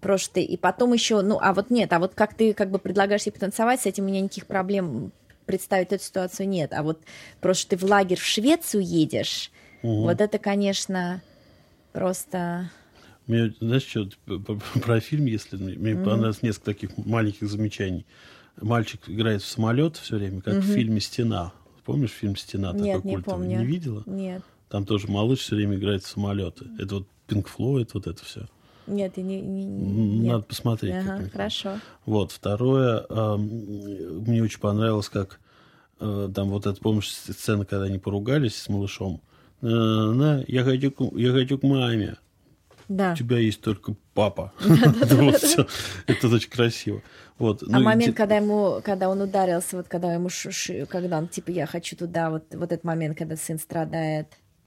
[0.00, 3.22] просто и потом еще, ну, а вот нет, а вот как ты как бы предлагаешь
[3.22, 5.12] себе потанцевать, с этим у меня никаких проблем
[5.46, 6.72] представить эту ситуацию нет.
[6.72, 7.00] А вот
[7.40, 9.50] просто ты в лагерь в Швецию едешь,
[9.82, 10.02] угу.
[10.02, 11.22] вот это, конечно,
[11.92, 12.70] просто...
[13.26, 14.08] Мне, знаешь, что,
[14.82, 18.06] про фильм, если мне mm понравилось несколько таких маленьких замечаний.
[18.60, 21.52] Мальчик играет в самолет все время, как mm в фильме «Стена».
[21.84, 22.72] Помнишь фильм «Стена»?
[22.72, 23.46] Нет, такой не культовый?
[23.46, 23.58] помню.
[23.58, 24.02] Не видела?
[24.06, 24.42] Нет.
[24.68, 26.66] Там тоже малыш все время играет в самолеты.
[26.78, 28.46] Это вот Pink Floyd, вот это все.
[28.86, 29.66] Нет, и не, не,
[30.28, 30.46] Надо нет.
[30.46, 30.94] посмотреть.
[30.94, 31.78] Ага, хорошо.
[32.06, 32.32] Вот.
[32.32, 35.40] Второе, э, мне очень понравилось, как
[36.00, 39.20] э, там вот это, помнишь, сцена, когда они поругались с малышом.
[39.62, 42.16] Э, на, я хочу, я хочу к маме.
[42.88, 43.12] Да.
[43.12, 44.52] У тебя есть только папа.
[46.06, 47.02] Это очень красиво.
[47.38, 47.62] Вот.
[47.62, 51.28] А Ну, момент, когда ему, когда он ударился, вот когда ему, ш- ш- когда он
[51.28, 54.26] типа я хочу туда, вот вот этот момент, когда сын страдает.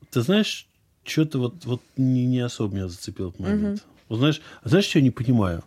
[0.10, 0.68] Ты знаешь,
[1.04, 3.86] что-то вот, вот не, не особо меня зацепил этот момент.
[4.14, 5.64] Вот знаешь, знаешь, что я не понимаю?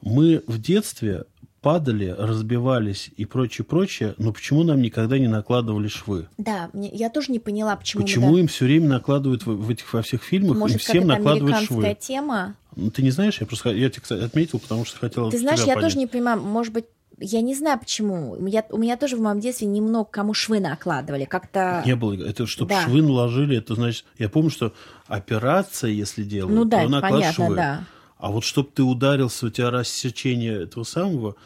[0.00, 1.24] Мы в детстве
[1.60, 6.28] падали, разбивались и прочее, прочее, но почему нам никогда не накладывали швы?
[6.38, 8.02] Да, мне- я тоже не поняла, почему.
[8.02, 10.78] мы, Почему да, им все время накладывают в, в этих во всех фильмах, Может, им
[10.78, 11.98] всем как это накладывают американская швы?
[12.00, 12.54] тема.
[12.76, 15.58] Ну, ты не знаешь, я просто я тебе, кстати, отметил, потому что хотел Ты знаешь,
[15.60, 15.96] я тоже понять.
[15.96, 16.84] не понимаю, может быть,
[17.24, 18.36] я не знаю почему.
[18.46, 21.24] Я, у меня тоже в моем детстве немного кому швы накладывали.
[21.24, 21.82] Как-то.
[21.86, 22.14] Не было.
[22.14, 22.82] Это чтобы Да.
[22.82, 24.04] швы наложили, это значит...
[24.18, 24.72] Я помню, что
[25.06, 27.54] операция, если делают, Ну да, то накладывают швы.
[27.56, 27.84] да.
[28.18, 31.36] А вот чтобы ты ударился, у тебя рассечение этого самого,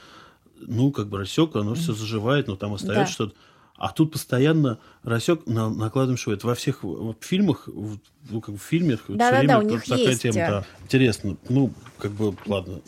[0.61, 3.13] ну, как бы рассек, оно все заживает, но там остается Да.
[3.13, 3.35] что-то.
[3.77, 6.35] А тут постоянно рассек, на, накладываем швы.
[6.35, 9.85] Это во всех вот фильмах, в- ну, как в фильмах, всё Да-да-да, время у них
[9.85, 10.37] такая есть, тема.
[10.39, 10.51] э.
[10.51, 10.65] да.
[10.83, 11.37] Интересно.
[11.49, 12.81] Ну, как бы, ладно.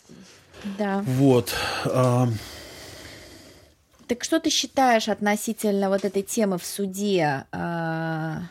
[0.77, 1.01] Да.
[1.07, 1.53] Вот.
[1.85, 2.27] А,
[4.11, 7.45] Так что ты считаешь относительно вот этой темы в суде?
[7.53, 8.41] а,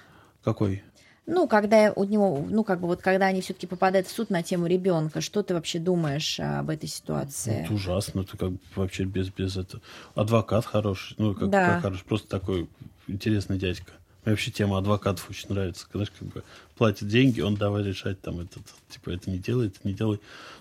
[0.43, 0.83] какой?
[1.27, 4.43] Ну, когда у него, ну, как бы вот когда они все-таки попадают в суд на
[4.43, 7.65] тему ребенка, что ты вообще думаешь об этой ситуации?
[7.65, 9.83] Это ужасно, это как бы вообще без, без этого.
[10.15, 11.67] Адвокат хороший, ну, как, Да.
[11.67, 12.67] как хороший, просто такой
[13.07, 13.93] интересный дядька.
[14.25, 15.87] Мне вообще тема адвокатов очень нравится.
[15.93, 16.43] Знаешь, как бы
[16.75, 20.21] платит деньги, он давай решать там этот, типа, это не делай, это не делай.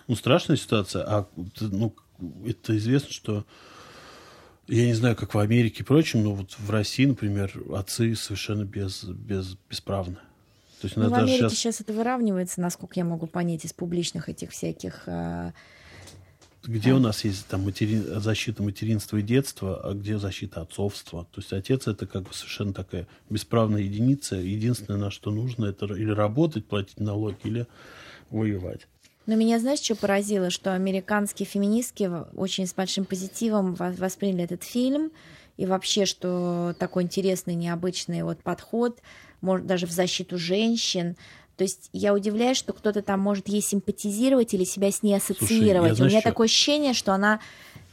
[0.09, 1.25] Ну, страшная ситуация, а
[1.61, 1.95] ну,
[2.45, 3.45] это известно, что
[4.69, 8.63] я не знаю, как в Америке и прочем, но вот в России, например, отцы совершенно
[8.63, 10.17] без, без, бесправны.
[10.81, 11.53] То есть у Ну, нас в даже Америке сейчас...
[11.59, 15.03] сейчас это выравнивается, насколько я могу понять, из публичных этих всяких...
[15.07, 15.53] а,
[16.63, 21.27] Где у нас есть там матери- защита материнства и детства, а где защита отцовства?
[21.33, 24.35] То есть отец это как бы совершенно такая бесправная единица.
[24.37, 27.67] Единственное, на что нужно, это или работать, платить налоги, или
[28.29, 28.87] воевать.
[29.29, 30.49] Но меня, знаешь, что поразило?
[30.49, 35.11] Что американские феминистки очень с большим позитивом во- восприняли этот фильм.
[35.55, 38.97] И вообще, что такой интересный, необычный вот подход,
[39.41, 41.15] может, даже в защиту женщин.
[41.57, 45.97] То есть я удивляюсь, что кто-то там может ей симпатизировать или себя с ней ассоциировать.
[45.97, 47.39] знаешь, У меня что- такое ощущение, что она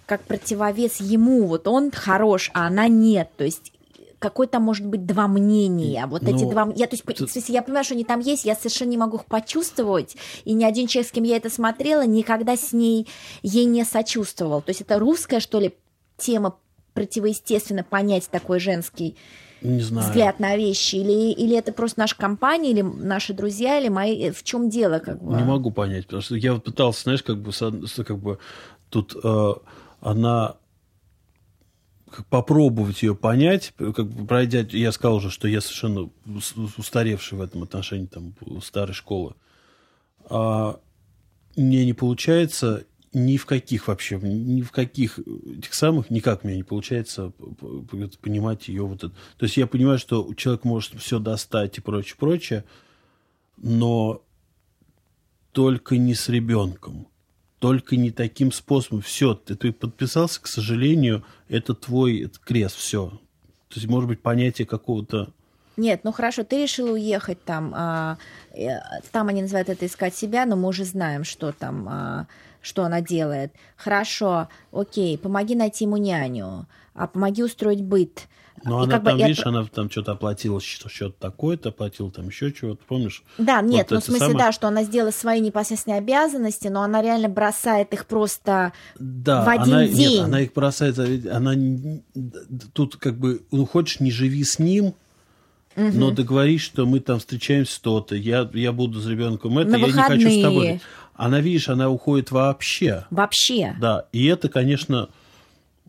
[0.07, 1.44] как противовес ему.
[1.46, 3.29] Вот он хорош, а она нет.
[3.37, 3.72] То есть
[4.18, 6.07] какое-то может быть два мнения.
[6.07, 6.72] Вот эти Ну, два...
[6.74, 8.96] Я, то есть, тут- в смысле, я понимаю, что они там есть, я совершенно не
[8.98, 13.07] могу их почувствовать, и ни один человек, с кем я это смотрела, никогда с ней
[13.42, 14.62] ей не сочувствовал.
[14.62, 15.74] То есть это русская, что ли,
[16.16, 16.57] тема
[16.94, 19.16] противоестественно понять такой женский
[19.61, 20.09] Не знаю.
[20.09, 20.96] взгляд на вещи?
[20.96, 24.31] Или, или это просто наша компания, или наши друзья, или мои...
[24.31, 24.98] В чем дело?
[24.98, 25.37] Как бы?
[25.37, 28.38] Не могу понять, потому что я пытался, знаешь, как бы, как бы
[28.88, 29.52] тут э,
[30.00, 30.57] она
[32.31, 36.11] попробовать ее понять, как бы пройдя, я сказал уже, что я совершенно
[36.77, 39.35] устаревший в этом отношении, там, старой школы.
[40.29, 40.79] А
[41.57, 46.62] мне не получается ни в каких вообще, ни в каких этих самых, никак мне не
[46.62, 47.33] получается
[48.21, 49.14] понимать ее вот это.
[49.38, 52.64] То есть я понимаю, что человек может все достать и прочее, прочее,
[53.57, 54.23] но
[55.53, 57.09] только не с ребенком
[57.59, 59.01] только не таким способом.
[59.01, 63.09] Все, ты, ты подписался, к сожалению, это твой это крест, все.
[63.69, 65.31] То есть, может быть, понятие какого-то...
[65.77, 68.16] Нет, ну хорошо, ты решила уехать там, а,
[68.53, 68.79] э,
[69.12, 72.27] там они называют это искать себя, но мы уже знаем, что там, а,
[72.62, 73.53] что она делает.
[73.77, 78.27] Хорошо, окей, помоги найти ему няню, а помоги устроить быт.
[78.64, 79.47] Ну, она там, видишь, я...
[79.47, 83.23] она там что-то оплатила, счет такой-то, оплатила там еще чего-то, помнишь?
[83.38, 84.38] Да, нет, вот ну, в смысле, самое...
[84.38, 89.49] да, что она сделала свои непосредственные обязанности, но она реально бросает их просто да, в
[89.49, 89.97] один она, день.
[89.97, 91.55] Нет, она их бросает, она
[92.73, 94.95] тут как бы, ну, хочешь, не живи с ним, угу.
[95.92, 99.87] но договорись, что мы там встречаемся то-то, я, я буду с ребенком это, На я
[99.87, 100.19] выходные.
[100.19, 100.81] не хочу с тобой.
[101.14, 103.07] Она, видишь, она уходит вообще.
[103.11, 103.75] Вообще.
[103.81, 105.09] Да, и это, конечно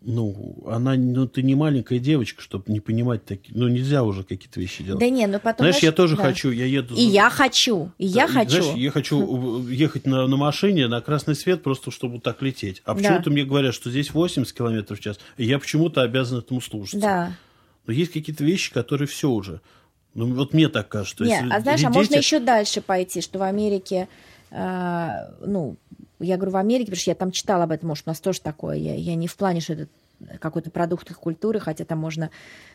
[0.09, 4.57] ну, она, ну, ты не маленькая девочка, чтобы не понимать такие, ну, нельзя уже какие-то
[4.57, 5.01] вещи делать.
[5.01, 5.65] Да не, ну потом...
[5.65, 6.23] Знаешь, знаешь я тоже да.
[6.23, 6.95] хочу, я еду...
[6.95, 8.61] И я хочу, и да, я хочу.
[8.63, 12.81] Знаешь, я хочу ехать на, на машине на красный свет просто, чтобы так лететь.
[12.85, 16.61] А почему-то мне говорят, что здесь 80 километров в час, и я почему-то обязан этому
[16.61, 16.99] слушаться.
[16.99, 17.33] Да.
[17.85, 19.59] Но есть какие-то вещи, которые все уже.
[20.13, 21.25] Ну, вот мне так кажется.
[21.25, 21.89] Нет, а знаешь, дети...
[21.89, 24.07] а можно еще дальше пойти, что в Америке,
[24.51, 25.75] ну,
[26.19, 28.41] я говорю в Америке, потому что я там читала об этом, может, у нас тоже
[28.41, 28.77] такое.
[28.77, 29.87] Я, я не в плане, что это
[30.39, 32.29] какой-то продукт их культуры, хотя там можно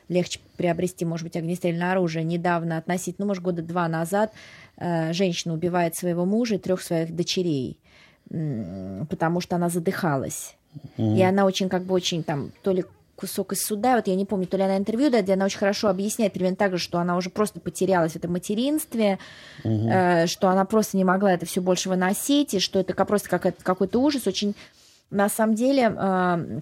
[0.08, 2.24] легче приобрести, может быть, огнестрельное оружие.
[2.24, 4.32] Недавно относительно, ну, может, года два назад
[4.76, 7.78] э, женщина убивает своего мужа и трех своих дочерей,
[8.28, 10.56] потому что она задыхалась.
[10.96, 11.18] Mm-hmm.
[11.18, 12.84] И она очень, как бы, очень там, то ли
[13.22, 15.58] кусок из суда, вот я не помню, то ли она интервью дает, где она очень
[15.58, 19.20] хорошо объясняет примерно так же, что она уже просто потерялась в этом материнстве,
[19.62, 19.88] угу.
[19.88, 23.56] э, что она просто не могла это все больше выносить, и что это просто как,
[23.62, 24.26] какой-то ужас.
[24.26, 24.56] Очень,
[25.10, 26.60] на самом деле, э,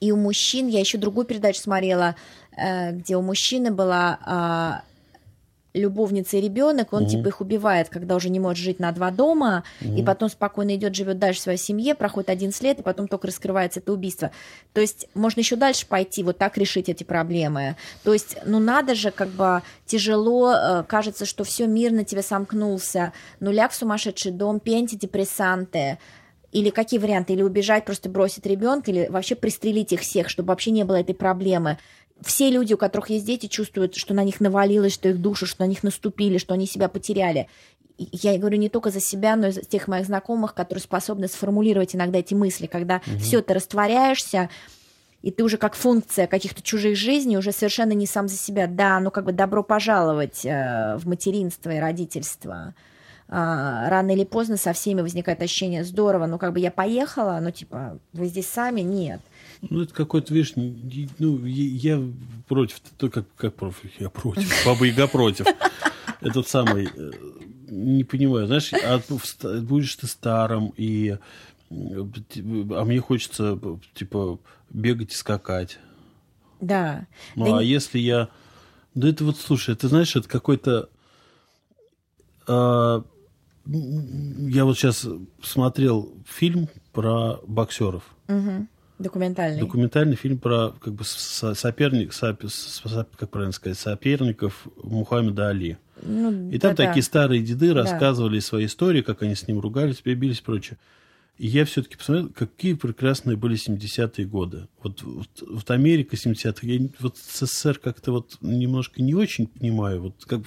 [0.00, 2.16] и у мужчин, я еще другую передачу смотрела,
[2.54, 4.82] э, где у мужчины была а,
[5.74, 7.10] любовница и ребенок, он угу.
[7.10, 9.96] типа их убивает, когда уже не может жить на два дома, угу.
[9.96, 13.26] и потом спокойно идет, живет дальше в своей семье, проходит один лет, и потом только
[13.26, 14.30] раскрывается это убийство.
[14.72, 17.76] То есть можно еще дальше пойти, вот так решить эти проблемы.
[18.04, 23.12] То есть, ну надо же, как бы тяжело, э, кажется, что все мирно тебе сомкнулся,
[23.40, 25.98] нуляк в сумасшедший дом, пей антидепрессанты,
[26.54, 27.32] или какие варианты?
[27.32, 31.14] Или убежать, просто бросить ребенка, или вообще пристрелить их всех, чтобы вообще не было этой
[31.14, 31.78] проблемы.
[32.24, 35.62] Все люди, у которых есть дети, чувствуют, что на них навалилось, что их души, что
[35.62, 37.48] на них наступили, что они себя потеряли.
[37.96, 41.94] Я говорю не только за себя, но и за тех моих знакомых, которые способны сформулировать
[41.94, 43.18] иногда эти мысли, когда угу.
[43.18, 44.48] все ты растворяешься,
[45.22, 48.66] и ты уже как функция каких-то чужих жизней, уже совершенно не сам за себя.
[48.66, 52.74] Да, ну как бы добро пожаловать э, в материнство и родительство.
[53.28, 57.50] А, рано или поздно со всеми возникает ощущение здорово, ну как бы я поехала, но
[57.50, 59.20] типа вы здесь сами, нет.
[59.62, 62.02] Ну, это какой-то, видишь, ну, я
[62.48, 65.46] против, то как, как против, я против, Баба Яга против.
[66.20, 67.10] Этот самый, э,
[67.68, 69.00] не понимаю, знаешь, а
[69.60, 71.18] будешь ты старым, и,
[71.70, 73.58] а мне хочется,
[73.94, 74.38] типа,
[74.70, 75.78] бегать и скакать.
[76.60, 77.06] Да.
[77.36, 77.68] Ну, да а не...
[77.68, 78.28] если я,
[78.94, 80.88] да это вот, слушай, ты знаешь, это какой-то,
[82.46, 83.04] а,
[83.66, 85.06] я вот сейчас
[85.42, 88.04] смотрел фильм про боксеров.
[88.28, 88.66] Угу.
[88.98, 89.60] Документальный.
[89.60, 92.48] Документальный фильм про как бы соперник, сопер,
[93.16, 95.78] как правильно сказать, соперников Мухаммеда Али.
[96.02, 97.82] Ну, и там да, такие старые деды да.
[97.82, 100.78] рассказывали свои истории, как они с ним ругались, бились и прочее.
[101.36, 104.68] И я все-таки посмотрел, какие прекрасные были 70-е годы.
[104.82, 110.24] Вот, вот, вот Америка 70-х, я вот СССР как-то вот немножко не очень понимаю, вот
[110.26, 110.42] как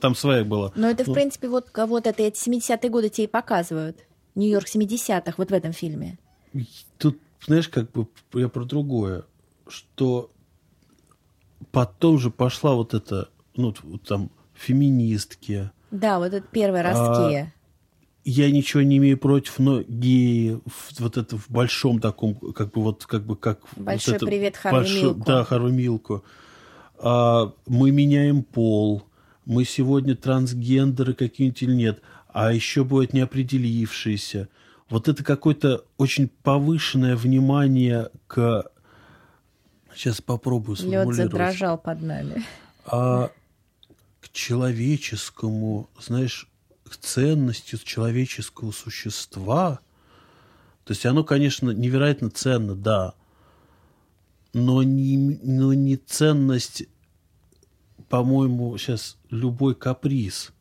[0.00, 0.72] там своя была.
[0.74, 3.98] Но это, в ну, принципе, вот, вот это эти 70-е годы тебе и показывают.
[4.34, 6.18] Нью-Йорк 70-х, вот в этом фильме.
[6.98, 9.24] Тут, знаешь, как бы я про другое,
[9.68, 10.30] что
[11.70, 15.70] потом же пошла вот эта, ну, там, феминистки.
[15.90, 17.34] Да, вот это первые ростки.
[17.34, 17.52] А,
[18.24, 20.60] я ничего не имею против, но геи
[20.98, 24.56] вот это в большом таком, как бы вот как бы как большой вот это, привет
[24.56, 25.24] Харви Милку.
[25.26, 26.24] Да, Харви Милку.
[26.98, 29.02] А, мы меняем пол,
[29.44, 34.48] мы сегодня трансгендеры какие-нибудь или нет, а еще будет неопределившиеся.
[34.92, 38.64] Вот это какое-то очень повышенное внимание к
[39.94, 41.18] Сейчас попробую сформулировать.
[41.18, 42.44] Лед задрожал под нами.
[42.84, 43.30] а
[44.20, 46.48] к человеческому, знаешь,
[46.84, 49.80] к ценности человеческого существа.
[50.84, 53.14] То есть оно, конечно, невероятно ценно, да,
[54.52, 56.84] но не, но не ценность,
[58.08, 60.52] по-моему, сейчас любой каприз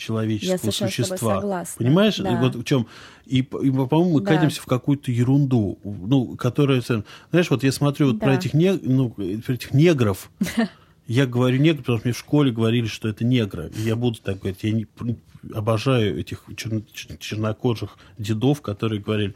[0.00, 1.40] человеческого существа.
[1.40, 1.84] Согласна.
[1.84, 2.40] Понимаешь, да.
[2.40, 2.86] вот в чем?
[3.26, 4.34] И, и по-моему, мы да.
[4.34, 8.26] катимся в какую-то ерунду, ну, которая, знаешь, вот я смотрю вот да.
[8.26, 10.30] про этих, не, ну, про этих негров.
[11.06, 13.72] Я говорю негр, потому что мне в школе говорили, что это негры.
[13.76, 14.62] И я буду так говорить.
[14.62, 14.86] Я не,
[15.52, 16.82] обожаю этих черно,
[17.18, 19.34] чернокожих дедов, которые говорили.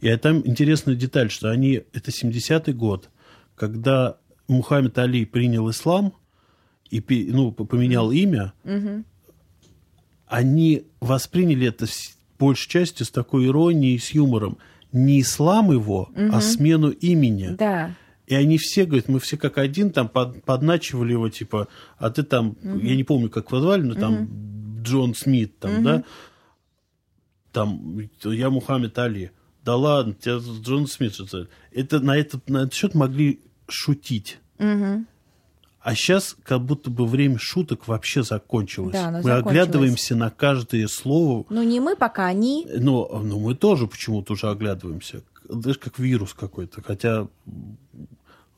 [0.00, 1.84] И там интересная деталь, что они...
[1.92, 3.08] Это 70-й год,
[3.54, 4.16] когда
[4.48, 6.12] Мухаммед Али принял ислам
[6.90, 9.04] и ну, поменял имя, угу.
[10.32, 11.84] Они восприняли это
[12.38, 14.56] большей частью с такой иронией с юмором.
[14.90, 16.30] Не ислам его, угу.
[16.32, 17.48] а смену имени.
[17.50, 17.94] Да.
[18.26, 21.68] И они все, говорят, мы все как один там под, подначивали его, типа,
[21.98, 22.78] а ты там, угу.
[22.78, 24.82] я не помню, как его звали, но там угу.
[24.82, 25.82] Джон Смит, там, угу.
[25.82, 26.04] да,
[27.52, 29.32] там, я Мухаммед Али.
[29.62, 31.48] Да ладно, тебя Джон Смит что-то.
[31.72, 34.38] Это на этот, на этот счет могли шутить.
[34.58, 35.04] Угу.
[35.82, 38.92] А сейчас как будто бы время шуток вообще закончилось.
[38.92, 39.46] Да, мы закончилось.
[39.46, 41.44] оглядываемся на каждое слово.
[41.50, 42.66] Ну, не мы пока, они.
[42.72, 45.22] Но, но мы тоже почему-то уже оглядываемся.
[45.48, 46.82] Знаешь, как вирус какой-то.
[46.82, 47.26] Хотя,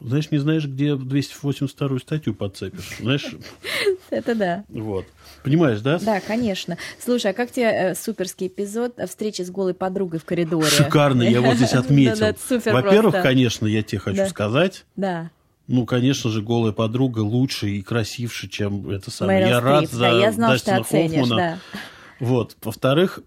[0.01, 2.99] знаешь, не знаешь, где 282-ю статью подцепишь.
[3.01, 3.35] Знаешь?
[4.11, 4.65] Это да.
[4.69, 5.07] Вот.
[5.43, 5.99] Понимаешь, да?
[5.99, 6.77] Да, конечно.
[7.03, 10.67] Слушай, а как тебе э, суперский эпизод встречи с голой подругой в коридоре?
[10.67, 12.37] Шикарно, я вот здесь отметил.
[12.71, 14.85] Во-первых, конечно, я тебе хочу сказать.
[14.95, 15.31] Да.
[15.67, 19.39] Ну, конечно же, голая подруга лучше и красивше, чем это самое.
[19.41, 21.37] Мэрил я Стрип, рад за да, я знал, Дастина что оценишь, Хоффмана.
[21.37, 21.79] да.
[22.21, 22.57] Вот.
[22.63, 23.21] Во-вторых,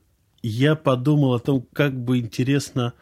[0.43, 2.93] я подумал о том, как бы интересно,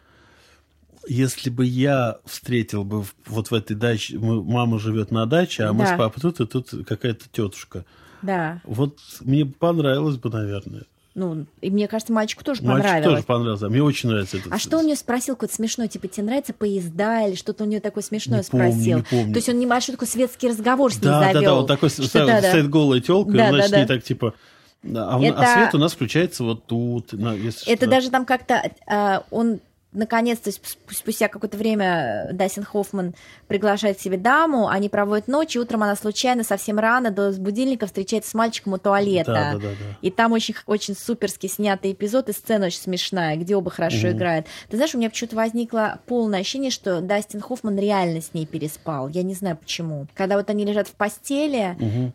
[1.06, 5.84] если бы я встретил бы вот в этой даче, мама живет на даче, а мы
[5.84, 5.94] Да.
[5.94, 7.84] с папой тут, и тут какая-то тетушка.
[8.22, 8.60] Да.
[8.64, 10.84] Вот мне понравилось бы, наверное.
[11.18, 13.14] Ну, и мне кажется, мальчику тоже Мальчику понравилось.
[13.14, 13.62] тоже понравилось.
[13.62, 17.26] Мне очень нравится этот А что у нее спросил какой-то смешной, типа, тебе нравятся поезда
[17.26, 18.96] или что-то у нее такое смешное Не помню, спросил?
[18.98, 19.32] не помню.
[19.32, 21.42] То есть он небольшой такой светский разговор с ней Да, да, завел.
[21.54, 22.48] да, он такой Что стоит, да, да.
[22.50, 23.86] стоит голая телка, Да, и, значит, да, да.
[23.86, 24.34] так типа.
[24.82, 27.14] да, а, Это- а свет у нас включается вот тут.
[27.14, 27.90] на- если Это что.
[27.90, 29.60] даже там как-то а, он
[29.96, 33.14] наконец-то сп- спустя какое-то время Дастин Хоффман
[33.48, 37.86] приглашает к себе даму, они проводят ночь, и утром она случайно совсем рано до будильника
[37.86, 39.32] встречается с мальчиком у туалета.
[39.32, 39.98] Да, да, да, да.
[40.02, 44.16] И там очень, очень суперски снятый эпизод, и сцена очень смешная, где оба хорошо Мгм.
[44.16, 44.46] играют.
[44.68, 49.08] Ты знаешь, у меня почему-то возникло полное ощущение, что Дастин Хоффман реально с ней переспал.
[49.08, 50.06] Я не знаю почему.
[50.14, 52.12] Когда вот они лежат в постели, Мгм.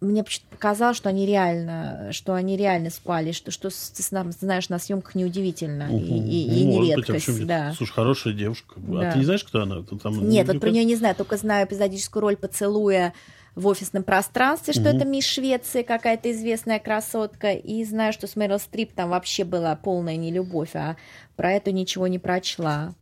[0.00, 4.78] Мне почему-то показалось, что они реально, что они реально спали, что, что ты знаешь, на
[4.78, 6.26] съемках неудивительно и, Мгм.
[6.26, 7.72] и- и Ну, не быть, а редкость, да.
[7.76, 8.74] Слушай, хорошая девушка.
[8.76, 9.08] Да.
[9.08, 9.82] А ты не знаешь, кто она?
[9.82, 13.12] Ты там Нет, не- вот про нее не знаю, только знаю эпизодическую роль поцелуя
[13.56, 14.96] в офисном пространстве, что Мгм.
[14.96, 19.74] это мисс Швеции, какая-то известная красотка, и знаю, что с Мэрил Стрип там вообще была
[19.74, 20.96] полная нелюбовь, а
[21.34, 22.94] про эту ничего не прочла.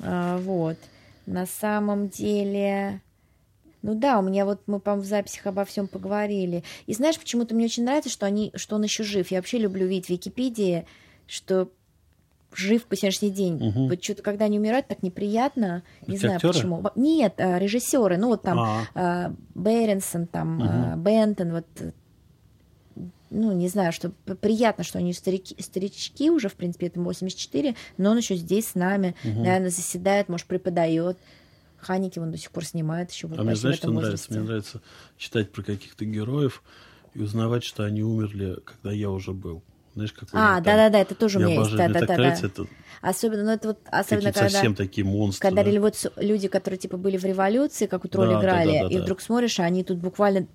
[0.00, 0.78] А, вот.
[1.26, 3.02] На самом деле...
[3.82, 6.62] Ну да, у меня вот мы, по-моему, в записях обо всем поговорили.
[6.86, 9.30] И знаешь, почему-то мне очень нравится, что, они, что он еще жив.
[9.30, 10.86] Я вообще люблю видеть в Википедии,
[11.26, 11.68] что
[12.54, 13.54] жив по сегодняшний день.
[13.54, 13.88] Мгм.
[13.88, 15.82] Вот что-то, когда они умирают, так неприятно.
[16.06, 16.52] Не Эти знаю актеры?
[16.54, 16.82] почему.
[16.94, 18.16] Нет, а, режиссеры.
[18.18, 21.90] Ну вот там А, а, Беренсон, там а, Бентон, вот э,
[23.30, 28.10] ну, не знаю, что приятно, что они старики, старички уже, в принципе, этому 84, но
[28.10, 29.42] он еще здесь с нами, Мгм.
[29.42, 31.16] наверное, заседает, может, преподает.
[31.82, 34.32] Ханики он до сих пор снимает еще вот а мне знаешь, что нравится?
[34.32, 34.80] Мне нравится
[35.16, 36.62] читать про каких-то героев
[37.14, 39.62] и узнавать, что они умерли, когда я уже был.
[39.94, 41.72] Знаешь, какой А, да-да-да, это тоже у меня есть.
[41.72, 42.14] Мне так Да-да-да.
[42.14, 42.66] нравится это
[43.02, 44.48] Особенно, ну, это вот, особенно, когда...
[44.48, 45.48] совсем такие монстры.
[45.48, 45.80] Когда да.
[45.80, 48.94] вот люди, которые типа были в революции, как вот роль Да, да, играли, да, да,
[48.94, 49.02] и да.
[49.02, 50.46] вдруг смотришь, а они тут буквально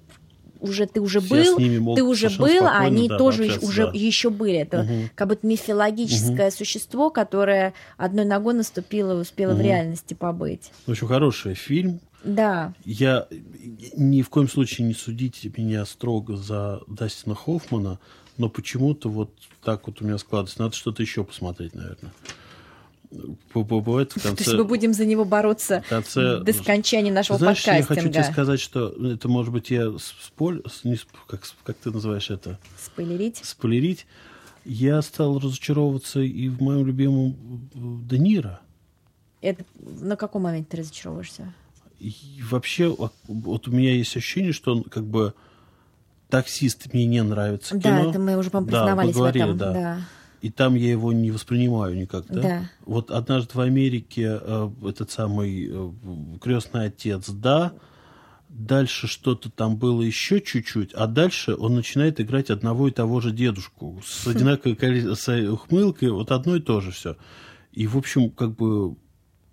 [0.60, 3.92] уже ты уже Все был, ты уже был, а они да, тоже уже да.
[3.94, 4.56] еще были.
[4.58, 5.10] Это Мгм.
[5.16, 9.64] как будто мифологическое существо, которое одной ногой наступило и успело в Мгм.
[9.66, 10.72] реальности побыть.
[10.86, 12.00] В общем, хороший фильм.
[12.24, 13.28] Да, Я
[13.96, 18.00] ни в коем случае не судите меня строго за Дастина Хоффмана,
[18.38, 19.32] но почему-то вот
[19.64, 20.62] так вот у меня складывается.
[20.62, 22.12] Надо что-то еще посмотреть, наверное.
[23.10, 24.58] Б- б- Бывает в то есть конце...
[24.58, 26.40] мы будем за него бороться конце...
[26.42, 28.02] до скончания нашего Знаешь, я подкастинга.
[28.02, 30.62] хочу тебе сказать, что это, может быть, я споль...
[30.84, 32.60] не Как, как ты называешь это?
[32.84, 33.42] Спойлерить.
[33.44, 34.06] Спойлерить.
[34.66, 37.70] Я стал разочаровываться и в моем любимом
[38.08, 38.60] Де Ниро.
[39.42, 41.54] Это на каком моменте ты разочаровываешься?
[42.00, 42.14] И
[42.50, 45.34] вообще, вот- у меня есть ощущение, что он как бы
[46.30, 49.58] таксист мне не нравится Да, это мы уже, по-моему, Да, признавались поговорили, в этом.
[49.60, 49.74] да.
[49.74, 50.00] да.
[50.42, 52.42] И там я его не воспринимаю никак, да?
[52.42, 52.70] Да.
[52.86, 55.92] Вот однажды в Америке э, этот самый э,
[56.40, 57.74] крестный отец, да.
[58.50, 63.32] Дальше что-то там было еще чуть-чуть, а дальше он начинает играть одного и того же
[63.32, 67.18] дедушку с одинаковой с ухмылкой, вот одно и то же все.
[67.74, 68.96] И, в общем, как бы,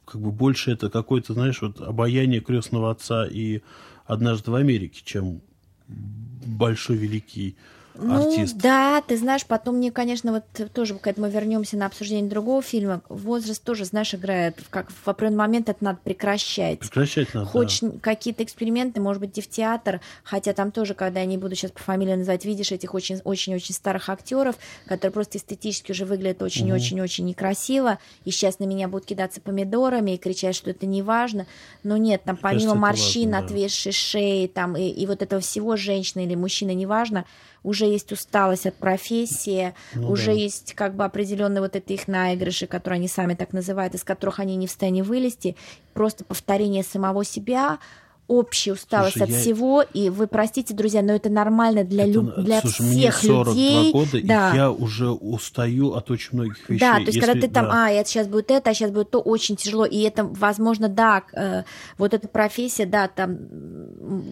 [0.05, 3.63] как бы больше это какое-то, знаешь, вот обаяние крестного отца и
[4.07, 5.43] однажды в Америке, чем
[5.89, 7.57] большой великий
[7.95, 8.57] ну, артист.
[8.57, 13.03] Да, ты знаешь, потом мне, конечно, вот тоже, когда мы вернемся на обсуждение другого фильма,
[13.09, 16.81] возраст тоже, знаешь, играет, как в определенный момент это надо прекращать.
[16.81, 17.93] Прекращать надо, Хочешь да.
[18.01, 21.71] какие-то эксперименты, может быть, и в театр, хотя там тоже, когда я не буду сейчас
[21.71, 27.99] по фамилии называть, видишь этих очень-очень старых актеров, которые просто эстетически уже выглядят очень-очень-очень некрасиво,
[28.25, 31.47] и сейчас на меня будут кидаться помидорами и кричать, что это не важно.
[31.83, 33.55] Но нет, там помимо кажется, морщин, важно, да.
[33.55, 37.25] отвисшей шеи, там, и, и вот этого всего женщина или мужчина, неважно,
[37.65, 40.33] уже есть усталость от профессии, Ну уже да.
[40.33, 44.39] есть как бы определенные вот это их наигрыши, которые они сами так называют, из которых
[44.39, 45.57] они не в состоянии вылезти,
[45.95, 47.79] просто повторение самого себя,
[48.27, 52.13] общая усталость Слушай, от я- всего, и вы простите, друзья, но это нормально для, Это
[52.13, 53.93] лю- на- для слушай, мне всех 42 людей.
[53.93, 54.53] года, да.
[54.53, 56.81] и я уже устаю от очень многих вещей.
[56.81, 57.87] Да, то есть, когда Если- ты там, да.
[57.87, 59.85] а, это сейчас будет это, а сейчас будет то, очень тяжело.
[59.85, 61.65] И это, возможно, да, э,
[61.99, 63.37] вот эта профессия, да, там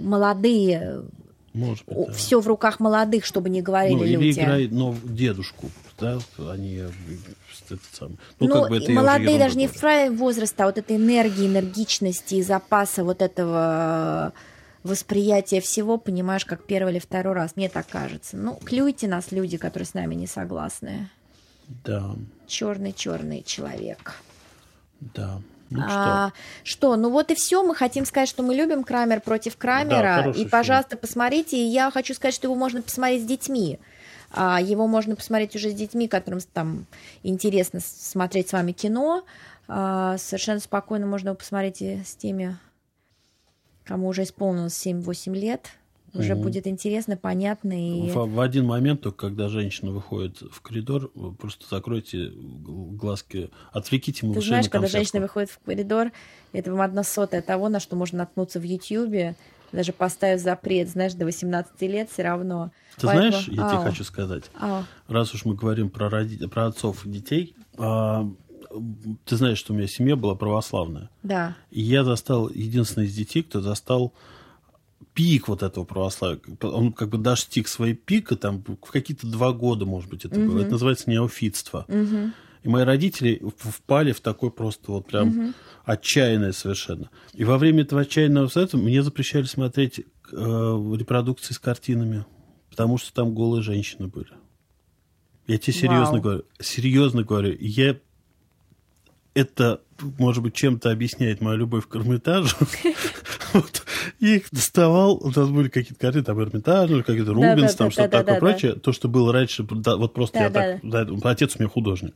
[0.02, 1.02] молодые,
[1.54, 2.12] Может быть, да.
[2.14, 4.40] все в руках молодых, чтобы не говорили Ну, или люди.
[4.40, 6.18] играй ну, дедушку, да,
[6.50, 6.90] они э,
[7.66, 8.16] этот самый.
[8.40, 9.78] Ну, Ну, как бы это молодые даже не говорю.
[9.78, 16.44] вправе возраста, а вот этой энергии, энергичности и запаса вот этого э, восприятия всего, понимаешь,
[16.46, 18.36] как первый или второй раз, мне так кажется.
[18.36, 21.10] Ну, клюйте нас, люди, которые с нами не согласны.
[21.84, 22.14] Да,
[22.46, 24.14] Черный-черный человек.
[25.00, 25.40] да.
[25.72, 26.32] Ну что, А,
[26.64, 27.62] что, ну вот и все.
[27.62, 30.16] Мы хотим сказать, что мы любим Крамер против Крамера.
[30.16, 30.50] хороший и, фильм.
[30.50, 31.56] пожалуйста, посмотрите.
[31.56, 33.78] И я хочу сказать, что его можно посмотреть с детьми.
[34.30, 36.86] А, его можно посмотреть уже с детьми, которым там
[37.22, 39.24] интересно смотреть с вами кино.
[39.68, 42.56] А, совершенно спокойно можно его посмотреть и с теми,
[43.84, 45.70] кому уже исполнилось 7-8 лет.
[46.14, 46.42] Уже Мгм.
[46.44, 47.72] будет интересно, понятно.
[47.72, 48.10] И...
[48.10, 54.26] в, в один момент, только когда женщина выходит в коридор, просто закройте глазки, отвлеките Ты
[54.26, 56.12] малышей знаешь, на когда женщина выходит в коридор,
[56.52, 59.36] это вам одна сотая того, на что можно наткнуться в Ютьюбе,
[59.72, 62.72] даже поставив запрет, знаешь, до 18 лет все равно.
[62.96, 64.84] Ты Поэтому- знаешь, я тебе Ау, хочу сказать, ау.
[65.08, 68.28] раз уж мы говорим про, роди- про отцов и детей, а,
[69.24, 71.08] ты знаешь, что у меня семья была православная.
[71.22, 71.56] Да.
[71.70, 74.12] И я застал, единственный из детей, кто застал
[75.14, 76.40] пик вот этого православия.
[76.62, 80.60] Он как бы достиг своей пика, там, в какие-то два года, может быть, это было.
[80.60, 81.86] Это называется неофитство.
[82.62, 87.10] И мои родители впали в такой просто вот прям отчаянное совершенно.
[87.34, 92.24] И во время этого отчаянного совета мне запрещали смотреть э, репродукции с картинами,
[92.70, 94.30] потому что там голые женщины были.
[95.48, 96.22] Я тебе серьезно Вау.
[96.22, 96.44] говорю.
[96.60, 97.56] Серьезно говорю.
[97.58, 97.98] Я
[99.34, 99.80] это,
[100.18, 102.56] может быть, чем-то объясняет мою любовь к Эрмитажу.
[103.52, 103.82] Вот.
[104.18, 108.40] Я их доставал, у нас были какие-то картины, там Эрмитаж, какие-то Рубинс, там что-то такое
[108.40, 108.72] прочее.
[108.72, 110.80] То, что было раньше, вот просто я так...
[111.24, 112.14] отец у меня художник.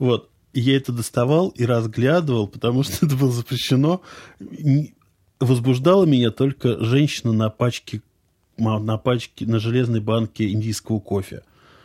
[0.00, 0.28] Вот.
[0.52, 4.02] Я это доставал и разглядывал, потому что это было запрещено.
[5.38, 8.02] Возбуждала меня только женщина на пачке
[8.58, 11.42] на пачке, на железной банке индийского кофе.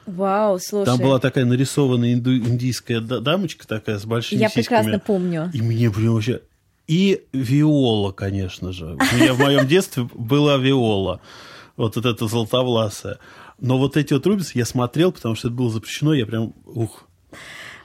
[0.07, 0.85] Вау, слушай.
[0.85, 4.63] Там была такая нарисованная инду- индийская да- дамочка такая с большими Я сиськами.
[4.63, 5.51] прекрасно помню.
[5.53, 6.41] И мне прям вообще...
[6.87, 8.85] И виола, конечно же.
[8.95, 11.19] У меня в моем детстве была виола.
[11.75, 13.17] Вот, вот эта золотовласая.
[13.59, 16.53] Но вот эти вот рубисы я смотрел, потому что это было запрещено, я прям...
[16.65, 17.03] Ух.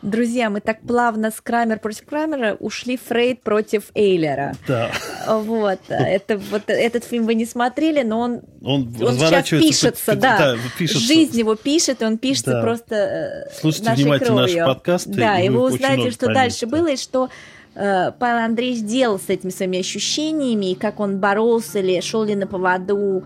[0.03, 4.55] Друзья, мы так плавно с Крамер против Крамера ушли Фрейд против Эйлера.
[4.67, 4.91] Да.
[5.29, 10.19] Вот, это, вот этот фильм вы не смотрели, но он, Он, он сейчас пишется, под-
[10.19, 10.57] да.
[10.77, 11.07] пишется.
[11.07, 12.63] Жизнь его пишет, и он пишется Да.
[12.63, 14.67] просто э, Слушайте нашей внимательно кровью.
[14.67, 16.35] подкасты, Да, и и вы узнаете, что поймете.
[16.41, 17.29] дальше было, и что
[17.77, 22.35] э, Павел Андреевич делал с этими своими ощущениями, и как он боролся ли, шел ли
[22.35, 23.25] на поводу,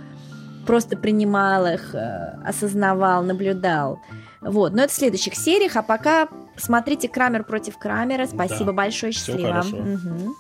[0.67, 3.99] просто принимал их, э, осознавал, наблюдал.
[4.43, 8.27] Вот, но это в следующих сериях, а пока смотрите Крамер против Крамера.
[8.27, 8.73] Спасибо Да.
[8.73, 9.49] большое, счастливо.
[9.49, 9.77] хорошо.
[9.77, 10.37] Мгм.